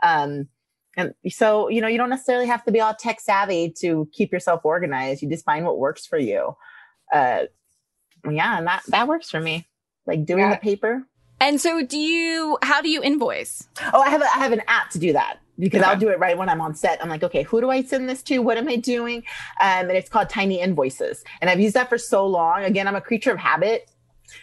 Um, 0.02 0.48
and 0.96 1.14
so, 1.28 1.68
you 1.68 1.80
know, 1.80 1.88
you 1.88 1.98
don't 1.98 2.10
necessarily 2.10 2.46
have 2.46 2.64
to 2.64 2.72
be 2.72 2.80
all 2.80 2.94
tech 2.94 3.20
savvy 3.20 3.72
to 3.80 4.08
keep 4.12 4.32
yourself 4.32 4.62
organized. 4.64 5.22
You 5.22 5.28
just 5.28 5.44
find 5.44 5.64
what 5.64 5.78
works 5.78 6.06
for 6.06 6.18
you. 6.18 6.56
Uh, 7.12 7.42
yeah, 8.30 8.58
and 8.58 8.66
that 8.66 8.82
that 8.88 9.06
works 9.08 9.30
for 9.30 9.40
me. 9.40 9.66
Like 10.06 10.24
doing 10.24 10.40
Yeah. 10.44 10.50
the 10.54 10.60
paper. 10.60 11.02
And 11.40 11.60
so, 11.60 11.84
do 11.84 11.98
you? 11.98 12.56
How 12.62 12.80
do 12.80 12.88
you 12.88 13.02
invoice? 13.02 13.68
Oh, 13.92 14.00
I 14.00 14.08
have 14.08 14.22
a, 14.22 14.24
I 14.24 14.38
have 14.38 14.52
an 14.52 14.62
app 14.68 14.88
to 14.90 14.98
do 14.98 15.12
that 15.12 15.38
because 15.58 15.82
Okay. 15.82 15.90
I'll 15.90 15.98
do 15.98 16.08
it 16.08 16.18
right 16.18 16.36
when 16.38 16.48
I'm 16.48 16.60
on 16.62 16.74
set. 16.74 17.02
I'm 17.02 17.10
like, 17.10 17.22
okay, 17.22 17.42
who 17.42 17.60
do 17.60 17.68
I 17.68 17.82
send 17.82 18.08
this 18.08 18.22
to? 18.24 18.38
What 18.38 18.56
am 18.56 18.66
I 18.68 18.76
doing? 18.76 19.18
Um, 19.60 19.88
and 19.88 19.90
it's 19.92 20.08
called 20.08 20.30
Tiny 20.30 20.60
Invoices, 20.60 21.22
and 21.42 21.50
I've 21.50 21.60
used 21.60 21.74
that 21.74 21.88
for 21.90 21.98
so 21.98 22.26
long. 22.26 22.64
Again, 22.64 22.88
I'm 22.88 22.96
a 22.96 23.00
creature 23.02 23.32
of 23.32 23.38
habit. 23.38 23.90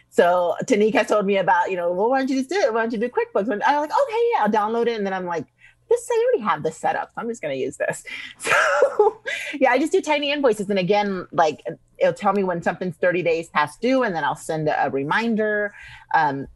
So 0.10 0.56
Tanika 0.64 0.94
has 0.96 1.08
told 1.08 1.26
me 1.26 1.38
about, 1.38 1.70
you 1.72 1.76
know, 1.76 1.92
well, 1.92 2.10
why 2.12 2.20
don't 2.20 2.30
you 2.30 2.38
just 2.38 2.50
do 2.50 2.56
it? 2.56 2.74
Why 2.74 2.82
don't 2.82 2.94
you 2.94 3.00
do 3.00 3.10
QuickBooks? 3.10 3.50
And 3.50 3.62
I'm 3.64 3.82
like, 3.82 3.90
okay, 3.92 4.30
yeah, 4.34 4.44
I'll 4.44 4.50
download 4.52 4.86
it, 4.88 4.96
and 4.98 5.06
then 5.06 5.14
I'm 5.14 5.26
like, 5.26 5.46
this 5.94 6.10
I 6.12 6.26
already 6.26 6.50
have 6.50 6.64
this 6.64 6.78
set 6.78 6.96
up. 6.96 7.10
So 7.14 7.22
I'm 7.22 7.28
just 7.28 7.42
going 7.42 7.56
to 7.56 7.62
use 7.62 7.78
this. 7.78 8.04
So 8.40 9.22
yeah, 9.60 9.72
I 9.72 9.80
just 9.80 9.92
do 9.92 10.02
tiny 10.02 10.32
invoices. 10.32 10.70
And 10.70 10.80
again, 10.80 11.28
like 11.32 11.64
it'll 11.98 12.14
tell 12.14 12.34
me 12.34 12.44
when 12.44 12.62
something's 12.62 12.98
30 12.98 13.24
days 13.24 13.50
past 13.50 13.82
due, 13.82 14.04
and 14.04 14.16
then 14.16 14.24
I'll 14.24 14.36
send 14.36 14.68
a, 14.68 14.90
reminder. 14.92 15.74
Um, 16.14 16.48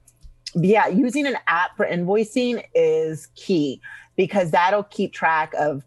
yeah, 0.56 0.88
using 0.88 1.26
an 1.28 1.38
app 1.47 1.78
for 1.78 1.86
invoicing 1.86 2.63
is 2.73 3.28
key 3.36 3.82
because 4.15 4.52
that'll 4.52 4.84
keep 4.84 5.13
track 5.13 5.54
of 5.58 5.84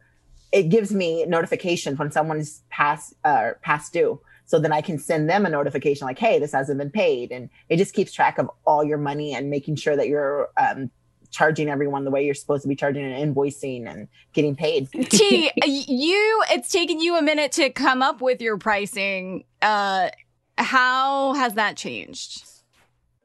it 0.52 0.64
gives 0.64 0.92
me 0.92 1.24
notifications 1.26 1.98
when 1.98 2.10
someone's 2.10 2.62
past 2.70 3.14
uh 3.24 3.50
past 3.62 3.92
due. 3.92 4.20
So 4.46 4.58
then 4.58 4.72
I 4.72 4.80
can 4.80 4.98
send 4.98 5.30
them 5.30 5.46
a 5.46 5.50
notification 5.50 6.06
like, 6.06 6.18
hey, 6.18 6.40
this 6.40 6.50
hasn't 6.52 6.78
been 6.78 6.90
paid. 6.90 7.30
And 7.30 7.48
it 7.68 7.76
just 7.76 7.94
keeps 7.94 8.12
track 8.12 8.36
of 8.36 8.50
all 8.66 8.82
your 8.82 8.98
money 8.98 9.32
and 9.32 9.48
making 9.48 9.76
sure 9.76 9.94
that 9.94 10.08
you're 10.08 10.48
um, 10.56 10.90
charging 11.30 11.68
everyone 11.68 12.04
the 12.04 12.10
way 12.10 12.24
you're 12.24 12.34
supposed 12.34 12.62
to 12.62 12.68
be 12.68 12.76
charging 12.76 13.04
and 13.04 13.34
invoicing 13.34 13.90
and 13.90 14.08
getting 14.32 14.54
paid. 14.54 14.90
T, 15.10 15.50
you. 15.64 16.44
It's 16.50 16.70
taken 16.70 17.00
you 17.00 17.16
a 17.16 17.22
minute 17.22 17.52
to 17.52 17.70
come 17.70 18.02
up 18.02 18.20
with 18.20 18.40
your 18.40 18.58
pricing. 18.58 19.44
Uh, 19.62 20.10
how 20.58 21.34
has 21.34 21.54
that 21.54 21.76
changed? 21.76 22.44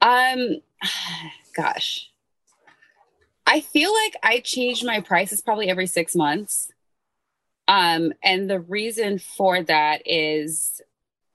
Um, 0.02 0.58
gosh, 1.56 2.10
I 3.46 3.62
feel 3.62 3.94
like 3.94 4.16
I 4.24 4.40
change 4.40 4.84
my 4.84 5.02
prices 5.02 5.42
probably 5.42 5.70
every 5.70 5.88
six 5.88 6.16
months. 6.16 6.72
Um, 7.68 8.14
and 8.24 8.50
the 8.50 8.60
reason 8.60 9.18
for 9.18 9.64
that 9.64 10.04
is 10.06 10.82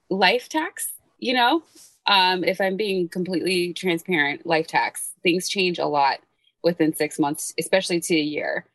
life 0.09 0.49
tax. 0.49 0.93
You 1.19 1.35
know, 1.35 1.63
um, 2.07 2.45
if 2.45 2.61
I'm 2.61 2.77
being 2.77 3.09
completely 3.09 3.75
transparent, 3.75 4.47
life 4.47 4.67
tax 4.67 5.11
things 5.23 5.49
change 5.49 5.79
a 5.79 5.87
lot 5.87 6.21
within 6.63 6.95
six 6.95 7.19
months, 7.19 7.55
especially 7.59 8.01
to 8.01 8.15
a 8.15 8.21
year. 8.21 8.67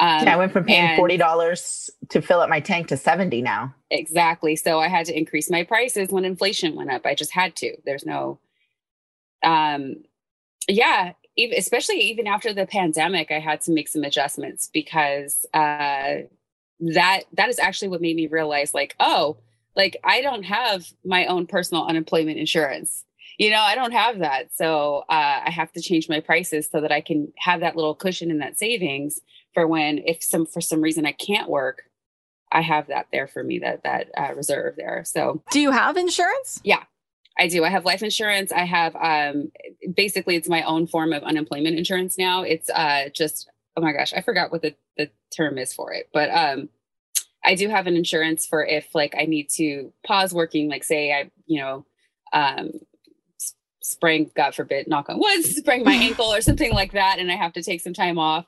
Um, 0.00 0.24
yeah, 0.24 0.34
I 0.34 0.36
went 0.36 0.52
from 0.52 0.64
paying 0.64 0.96
forty 0.96 1.16
dollars 1.16 1.90
to 2.10 2.22
fill 2.22 2.40
up 2.40 2.48
my 2.48 2.60
tank 2.60 2.88
to 2.88 2.96
seventy 2.96 3.42
now. 3.42 3.74
Exactly. 3.90 4.54
So 4.54 4.78
I 4.78 4.88
had 4.88 5.06
to 5.06 5.16
increase 5.16 5.50
my 5.50 5.64
prices 5.64 6.10
when 6.10 6.24
inflation 6.24 6.76
went 6.76 6.90
up. 6.90 7.04
I 7.04 7.14
just 7.14 7.32
had 7.32 7.56
to. 7.56 7.76
There's 7.84 8.06
no 8.06 8.38
um 9.42 9.96
yeah, 10.68 11.12
especially 11.56 11.96
even 11.96 12.26
after 12.26 12.52
the 12.52 12.66
pandemic, 12.66 13.30
I 13.30 13.38
had 13.38 13.60
to 13.62 13.72
make 13.72 13.88
some 13.88 14.04
adjustments 14.04 14.70
because 14.72 15.46
uh, 15.54 16.22
that 16.80 17.22
that 17.32 17.48
is 17.48 17.58
actually 17.58 17.88
what 17.88 18.00
made 18.00 18.16
me 18.16 18.26
realize, 18.26 18.74
like, 18.74 18.94
oh, 19.00 19.38
like 19.74 19.96
I 20.04 20.20
don't 20.20 20.42
have 20.44 20.86
my 21.04 21.26
own 21.26 21.46
personal 21.46 21.86
unemployment 21.86 22.38
insurance. 22.38 23.04
You 23.38 23.50
know, 23.50 23.60
I 23.60 23.76
don't 23.76 23.92
have 23.92 24.18
that, 24.18 24.54
so 24.54 25.04
uh, 25.08 25.40
I 25.46 25.50
have 25.50 25.72
to 25.72 25.80
change 25.80 26.08
my 26.08 26.18
prices 26.18 26.68
so 26.70 26.80
that 26.80 26.90
I 26.90 27.00
can 27.00 27.32
have 27.38 27.60
that 27.60 27.76
little 27.76 27.94
cushion 27.94 28.30
in 28.32 28.38
that 28.38 28.58
savings 28.58 29.20
for 29.54 29.66
when, 29.66 29.98
if 29.98 30.22
some 30.22 30.44
for 30.44 30.60
some 30.60 30.80
reason 30.80 31.06
I 31.06 31.12
can't 31.12 31.48
work, 31.48 31.84
I 32.50 32.62
have 32.62 32.88
that 32.88 33.06
there 33.12 33.28
for 33.28 33.44
me 33.44 33.60
that 33.60 33.84
that 33.84 34.08
uh, 34.16 34.34
reserve 34.34 34.74
there. 34.76 35.04
So, 35.06 35.42
do 35.52 35.60
you 35.60 35.70
have 35.70 35.96
insurance? 35.96 36.60
Yeah, 36.64 36.82
I 37.38 37.46
do. 37.46 37.64
I 37.64 37.68
have 37.68 37.84
life 37.84 38.02
insurance. 38.02 38.50
I 38.50 38.64
have 38.64 38.96
um 38.96 39.52
basically 39.94 40.36
it's 40.36 40.48
my 40.48 40.62
own 40.62 40.86
form 40.86 41.12
of 41.12 41.22
unemployment 41.22 41.78
insurance 41.78 42.18
now. 42.18 42.42
It's 42.42 42.68
uh 42.70 43.08
just 43.14 43.48
oh 43.76 43.80
my 43.80 43.92
gosh, 43.92 44.12
I 44.12 44.20
forgot 44.20 44.50
what 44.50 44.62
the 44.62 44.74
the 44.96 45.10
term 45.34 45.58
is 45.58 45.72
for 45.72 45.92
it. 45.92 46.08
But 46.12 46.30
um 46.30 46.68
I 47.44 47.54
do 47.54 47.68
have 47.68 47.86
an 47.86 47.96
insurance 47.96 48.46
for 48.46 48.64
if 48.64 48.94
like 48.94 49.14
I 49.16 49.24
need 49.24 49.48
to 49.50 49.92
pause 50.04 50.34
working 50.34 50.68
like 50.68 50.84
say 50.84 51.12
I, 51.12 51.30
you 51.46 51.60
know, 51.60 51.86
um 52.32 52.72
sprain 53.88 54.30
god 54.36 54.54
forbid 54.54 54.86
knock 54.86 55.08
on 55.08 55.18
wood 55.18 55.44
sprain 55.44 55.84
my 55.84 55.94
ankle 55.94 56.26
or 56.26 56.40
something 56.40 56.72
like 56.72 56.92
that 56.92 57.18
and 57.18 57.30
I 57.30 57.36
have 57.36 57.52
to 57.54 57.62
take 57.62 57.80
some 57.80 57.94
time 57.94 58.18
off. 58.18 58.46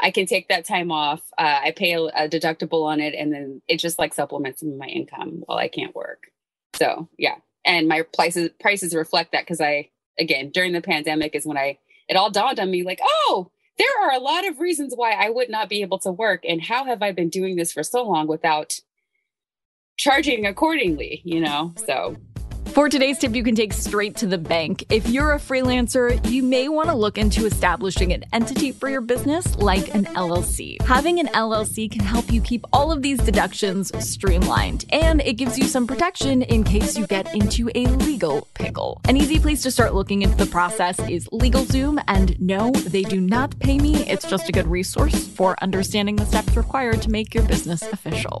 I 0.00 0.12
can 0.12 0.26
take 0.26 0.48
that 0.48 0.64
time 0.64 0.92
off. 0.92 1.20
Uh, 1.36 1.58
I 1.64 1.72
pay 1.76 1.94
a, 1.94 2.02
a 2.02 2.28
deductible 2.28 2.84
on 2.84 3.00
it 3.00 3.14
and 3.14 3.32
then 3.32 3.62
it 3.66 3.78
just 3.78 3.98
like 3.98 4.14
supplements 4.14 4.62
my 4.62 4.86
income 4.86 5.42
while 5.46 5.58
I 5.58 5.66
can't 5.68 5.94
work. 5.94 6.28
So, 6.74 7.08
yeah, 7.18 7.34
and 7.64 7.88
my 7.88 8.02
prices 8.14 8.50
prices 8.60 8.94
reflect 8.94 9.32
that 9.32 9.42
because 9.42 9.60
I 9.60 9.90
again 10.18 10.50
during 10.50 10.72
the 10.72 10.80
pandemic 10.80 11.34
is 11.34 11.46
when 11.46 11.58
I 11.58 11.78
it 12.08 12.16
all 12.16 12.30
dawned 12.30 12.60
on 12.60 12.70
me 12.70 12.82
like 12.82 13.00
oh 13.02 13.50
there 13.78 14.02
are 14.02 14.12
a 14.12 14.18
lot 14.18 14.46
of 14.46 14.58
reasons 14.58 14.94
why 14.96 15.12
I 15.12 15.30
would 15.30 15.50
not 15.50 15.68
be 15.68 15.82
able 15.82 15.98
to 16.00 16.10
work 16.10 16.44
and 16.44 16.60
how 16.60 16.84
have 16.84 17.02
I 17.02 17.12
been 17.12 17.28
doing 17.28 17.56
this 17.56 17.72
for 17.72 17.82
so 17.82 18.02
long 18.02 18.26
without 18.26 18.80
charging 19.96 20.46
accordingly 20.46 21.22
you 21.24 21.40
know 21.40 21.74
so 21.86 22.16
for 22.70 22.88
today's 22.88 23.18
tip, 23.18 23.34
you 23.34 23.42
can 23.42 23.54
take 23.54 23.72
straight 23.72 24.16
to 24.16 24.26
the 24.26 24.38
bank. 24.38 24.84
If 24.90 25.08
you're 25.08 25.32
a 25.32 25.38
freelancer, 25.38 26.24
you 26.30 26.42
may 26.42 26.68
want 26.68 26.88
to 26.88 26.94
look 26.94 27.18
into 27.18 27.46
establishing 27.46 28.12
an 28.12 28.24
entity 28.32 28.72
for 28.72 28.88
your 28.88 29.00
business 29.00 29.56
like 29.58 29.94
an 29.94 30.04
LLC. 30.06 30.80
Having 30.82 31.20
an 31.20 31.26
LLC 31.28 31.90
can 31.90 32.00
help 32.00 32.32
you 32.32 32.40
keep 32.40 32.64
all 32.72 32.90
of 32.92 33.02
these 33.02 33.18
deductions 33.18 33.92
streamlined, 34.04 34.84
and 34.90 35.20
it 35.22 35.34
gives 35.34 35.58
you 35.58 35.64
some 35.64 35.86
protection 35.86 36.42
in 36.42 36.64
case 36.64 36.96
you 36.96 37.06
get 37.06 37.34
into 37.34 37.70
a 37.74 37.86
legal 37.86 38.48
pickle. 38.54 39.00
An 39.08 39.16
easy 39.16 39.38
place 39.38 39.62
to 39.62 39.70
start 39.70 39.94
looking 39.94 40.22
into 40.22 40.36
the 40.36 40.46
process 40.46 40.98
is 41.08 41.28
LegalZoom, 41.28 42.02
and 42.08 42.40
no, 42.40 42.70
they 42.72 43.02
do 43.02 43.20
not 43.20 43.58
pay 43.60 43.78
me. 43.78 44.08
It's 44.08 44.28
just 44.28 44.48
a 44.48 44.52
good 44.52 44.66
resource 44.66 45.28
for 45.28 45.56
understanding 45.62 46.16
the 46.16 46.26
steps 46.26 46.56
required 46.56 47.02
to 47.02 47.10
make 47.10 47.34
your 47.34 47.44
business 47.44 47.82
official. 47.82 48.40